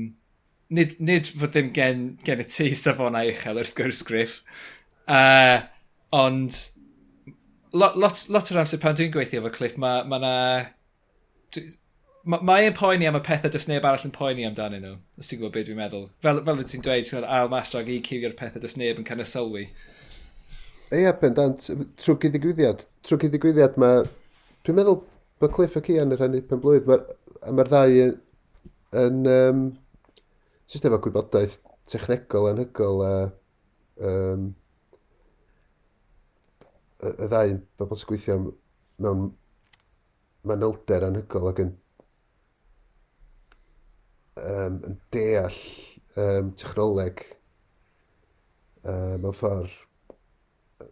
[0.73, 4.41] nid, nid fod ddim gen, gen y ti safonau uchel wrth gwrs griff.
[5.11, 5.61] Uh,
[6.17, 6.57] ond
[7.73, 10.35] lot, lot, lot o'r amser pan dwi'n gweithio efo Cliff, mae ma na
[12.25, 15.31] mae ma e'n poeni am y pethau dys neb arall yn poeni amdanyn nhw, os
[15.31, 16.07] ti'n gwybod beth dwi'n meddwl.
[16.25, 19.27] Fel, fel ti'n dweud, ti'n ail mastrog i cywio'r pethau dys neb yn cael y
[19.29, 19.65] sylwi.
[20.91, 21.71] Ie, bendant,
[22.03, 22.85] trwy gyddigwyddiad.
[23.07, 24.05] Trwy gyddigwyddiad mae...
[24.67, 25.01] Dwi'n meddwl
[25.41, 28.17] bod Cliff ac Ian yn rhannu pen blwydd, mae'r ma ddau yn...
[29.01, 29.67] yn um,
[30.71, 31.61] jyst efo gwybodaeth
[31.91, 33.13] technegol anhygol a...
[34.11, 34.51] Um,
[37.01, 38.41] y ddau yn bobl sy'n gweithio
[39.01, 39.31] mewn
[40.45, 41.79] manylder anhygol ac yn
[44.47, 45.61] um, yn deall
[46.21, 47.23] um, technoleg
[48.85, 49.75] uh, mewn ffordd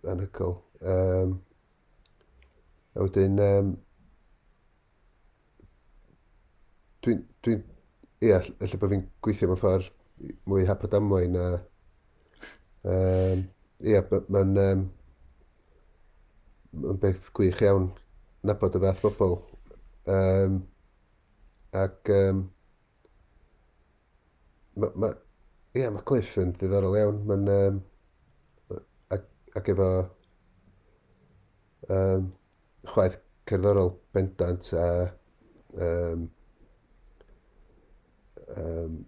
[0.09, 0.59] anhygol.
[0.81, 1.39] Um,
[2.95, 3.73] a wedyn, um,
[7.05, 7.57] dwi'n, dwi,
[8.25, 9.91] ie, efallai bod fi'n gweithio mewn ffordd
[10.51, 11.49] mwy hapod amwain a
[12.89, 13.45] um,
[13.79, 14.01] ie,
[14.35, 14.87] mae'n um,
[16.83, 17.91] ma beth gwych iawn
[18.47, 19.39] nabod y fath bobl.
[20.09, 20.63] Um,
[21.77, 22.47] ac um,
[24.79, 25.13] ma, ma,
[25.77, 27.21] yeah, mae Cliff yn ddiddorol iawn.
[27.29, 27.53] Mae'n...
[27.55, 27.85] Um,
[29.15, 29.91] ac, ac efo...
[31.89, 32.33] Um,
[32.89, 34.89] chwaith cerddorol bendant a...
[35.79, 36.27] Um,
[38.57, 38.99] um,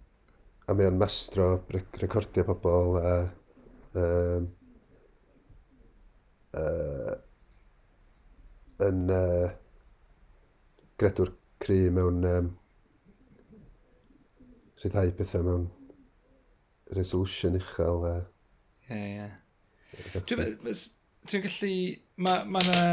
[0.69, 3.17] a mae o'n mastro rec recordio pobl a...
[4.01, 4.47] Um,
[6.55, 7.17] uh,
[8.87, 9.51] yn uh,
[11.01, 12.51] gredwr cry mewn um,
[14.81, 15.67] rhyddhau pethau mewn
[16.97, 18.07] resolution uchel.
[18.91, 19.29] Ie, ie.
[20.27, 21.75] Dwi'n gallu...
[22.21, 22.85] Mae ma na...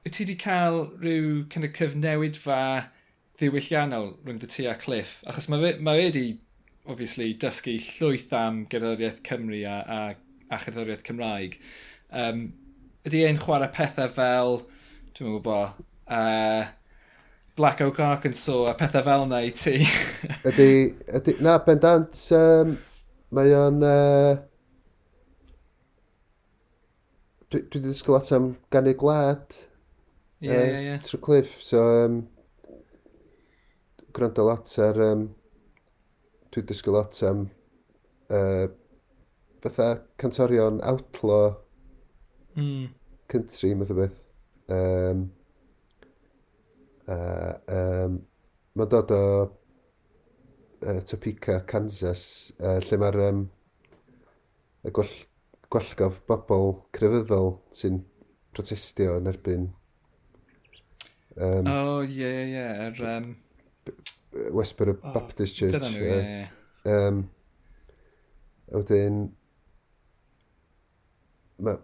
[0.00, 2.60] Wyt ti wedi cael rhyw kind of cyfnewid fa
[3.36, 5.18] ddiwylliannol rhwng dy ti a Cliff?
[5.28, 6.38] Achos mae ma wedi,
[6.88, 10.00] obviously, dysgu llwyth am gerddoriaeth Cymru a, a,
[10.48, 11.58] a cherddoriaeth Cymraeg.
[12.16, 12.46] Um,
[13.04, 14.62] ydy e'n chwarae pethau fel,
[15.16, 16.72] dwi'n gwybod, uh,
[17.60, 19.74] Black Oak Arkansas a pethau fel yna i ti.
[20.48, 20.68] ydy,
[21.18, 22.70] ydy, na, bendant, um,
[23.36, 23.82] mae o'n...
[23.84, 24.38] Uh,
[27.52, 29.58] dwi wedi ddysgu lot am gannu gwlad.
[30.40, 30.94] Ie, ie, ie.
[31.04, 31.82] Trwy cliff, so...
[32.06, 32.22] Um,
[34.16, 35.00] gwrando lot ar...
[35.10, 35.26] Um,
[36.48, 37.42] dwi wedi dysgu lot am...
[38.32, 38.70] Uh,
[39.60, 41.58] fatha cantorion outlaw
[42.56, 42.88] mm.
[43.28, 44.16] country, math o beth.
[44.72, 45.28] Um,
[47.10, 48.20] Uh, um,
[48.78, 52.22] Mae'n dod o uh, Topeka, Kansas,
[52.62, 53.40] uh, lle mae'r um,
[54.86, 55.16] y gwell,
[55.74, 57.98] gwellgof bobl crefyddol sy'n
[58.54, 59.66] protestio yn erbyn...
[61.34, 62.86] Um, oh, ie, ie, ie, yeah.
[62.86, 63.34] Er, um...
[64.54, 65.74] Westboro oh, Baptist Church.
[65.74, 66.94] Dyna nhw, ie, ie.
[66.94, 67.22] Um,
[68.70, 69.22] a wedyn...
[71.60, 71.82] Mae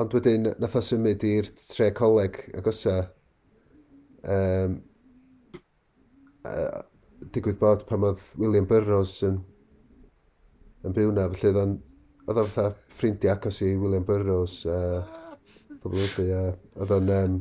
[0.00, 2.96] Ond wedyn, nath o symud i'r tre coleg agosa.
[4.24, 4.80] Um,
[6.44, 6.82] e, uh,
[7.34, 9.38] digwydd bod pan oedd William Burroughs yn,
[10.84, 11.74] yn byw na, felly oedd o'n
[12.24, 15.02] oedd o'n fatha ffrindiau agos i William Burroughs uh,
[15.82, 17.34] pobl wedi, uh, oedd o'n um,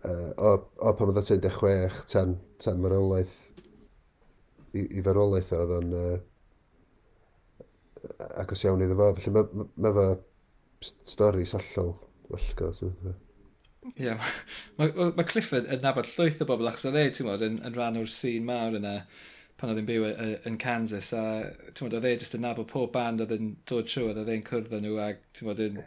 [0.00, 3.36] uh, o, o pan oedd o'n 16 tan, tan marolaeth
[4.72, 6.16] i, i farolaeth oedd o'n uh,
[8.40, 10.08] agos iawn iddo fo, felly mae ma, ma, fo
[10.82, 11.94] stori sollol
[12.32, 12.72] wallgo.
[13.94, 14.34] Ie, yeah.
[14.80, 17.60] mae ma, ma Clifford yn nabod llwyth o bobl achos oedd e, ti'n modd, yn,
[17.66, 18.96] yn rhan o'r sîn mawr yna
[19.56, 20.08] pan oedd e'n byw
[20.50, 21.22] yn Kansas a
[21.70, 24.74] ti'n oedd e jyst yn nabod pob band oedd yn dod trwy oedd e'n cwrdd
[24.76, 25.78] â nhw a ti'n yn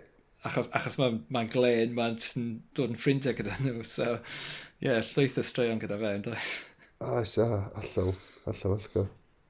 [0.47, 2.17] achos, achos mae'n ma glen, mae'n
[2.77, 6.55] dod yn ffrindiau gyda nhw, so ie, yeah, llwyth o straeon gyda fe, yn does?
[7.03, 7.47] Oes, a,
[7.81, 8.13] allol,
[8.49, 9.09] allol, allol.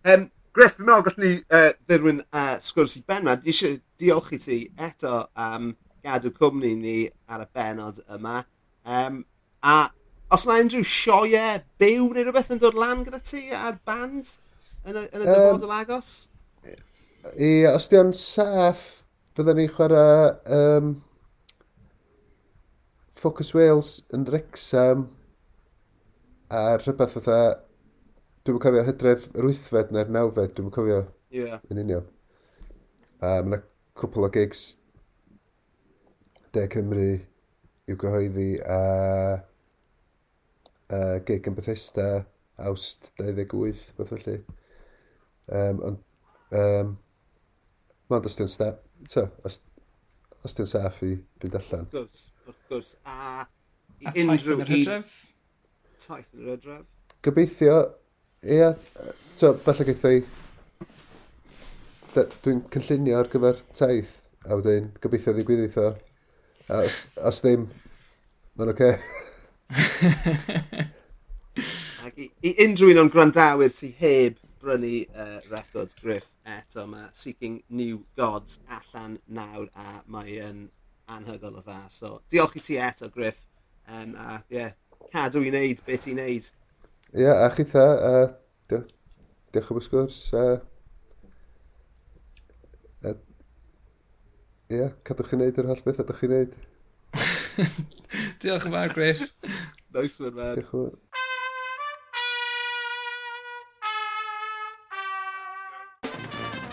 [0.09, 0.27] Um,
[0.59, 3.37] Griff, fi'n meddwl gallwn ni uh, ddirwyn uh, sgwrs i ben ma.
[3.39, 5.69] Di eisiau diolch i ti eto am
[6.03, 6.95] gadw cwmni ni
[7.31, 8.41] ar y benod yma.
[8.83, 9.21] Um,
[9.63, 9.75] a
[10.35, 11.45] os yna unrhyw sioe
[11.79, 14.33] byw neu rhywbeth yn dod lan gyda ti a'r band
[14.83, 16.11] yn y, yn y dyfodol um, agos?
[17.31, 18.83] I, os di o'n saff,
[19.39, 20.91] fyddwn ni chwarae um,
[23.15, 25.07] Focus Wales yn Drexam
[26.51, 27.39] a rhywbeth fatha
[28.49, 31.59] Dwi'n cofio hydref yr wythfed neu'r nawfed, dwi'n cofio yeah.
[31.69, 32.05] yn union.
[33.21, 33.59] A mae yna
[34.01, 34.61] cwpl o gigs
[36.55, 37.11] De Cymru
[37.93, 38.79] i'w gyhoeddi a,
[40.97, 42.07] a gig yn Bethesda
[42.71, 44.35] awst 28, beth felly.
[45.59, 46.01] Um, ond,
[46.63, 46.91] um,
[48.09, 48.71] mae'n os di'n sta...
[49.13, 49.61] So, os,
[50.41, 51.85] os di'n saff i fynd allan.
[51.85, 52.91] Wrth gwrs, wrth gwrs.
[53.05, 54.25] A, a unrhyw...
[54.33, 55.17] taith yn yr hydref?
[56.01, 56.93] Taith yn yr hydref.
[57.29, 57.81] Gobeithio
[58.43, 58.73] Ie,
[59.35, 60.19] so, falle geithio i...
[62.15, 64.13] Dwi'n cynllunio ar gyfer taith,
[64.47, 65.89] a wedyn gobeithio ddigwydd eitho.
[66.71, 67.65] A os, os ddim,
[68.55, 68.89] mae'n oce.
[68.95, 70.87] Okay.
[72.07, 77.11] Ac i, i unrhyw un o'n gwrandawyr sy'n heb brynu uh, record Griff eto, mae
[77.13, 80.69] Seeking New Gods allan nawr a mae'n
[81.11, 81.81] anhygol o dda.
[81.91, 83.43] So, diolch i ti eto, Griff.
[83.89, 84.71] Um, a, yeah,
[85.11, 86.47] cadw i wneud beth i wneud.
[87.09, 88.09] Ie, yeah, a chi dda, a
[88.69, 88.89] diolch,
[89.49, 90.17] diolch am y sgwrs.
[90.29, 90.59] Uh,
[93.09, 93.15] uh,
[94.69, 96.53] ie, cadwch chi'n neud yr holl beth ydych chi'n neud.
[98.43, 99.25] diolch yn fawr, Griff.
[99.97, 100.53] Nice one, man.
[100.59, 100.93] Diolch yn fawr.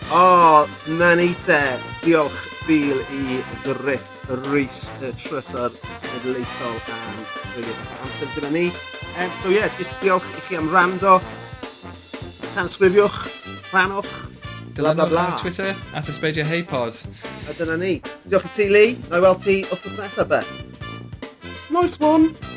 [0.06, 1.62] O, oh, na ni te,
[2.04, 5.80] diolch fil i Griff Rhys y Trysor
[6.20, 8.66] ydleithol am rili bach amser gyda ni.
[9.16, 11.18] Um, so ie, yeah, just diolch i chi am rando.
[12.54, 13.18] Tansgrifiwch,
[13.72, 14.12] rhanwch,
[14.76, 15.26] bla bla bla.
[15.32, 17.00] ar Twitter, at ysbeidio heipod.
[17.48, 17.94] A dyna ni.
[18.28, 18.98] Diolch i ti, Lee.
[19.10, 20.52] Na i weld ti wrthnos nesaf, bet.
[21.70, 22.55] Nice one!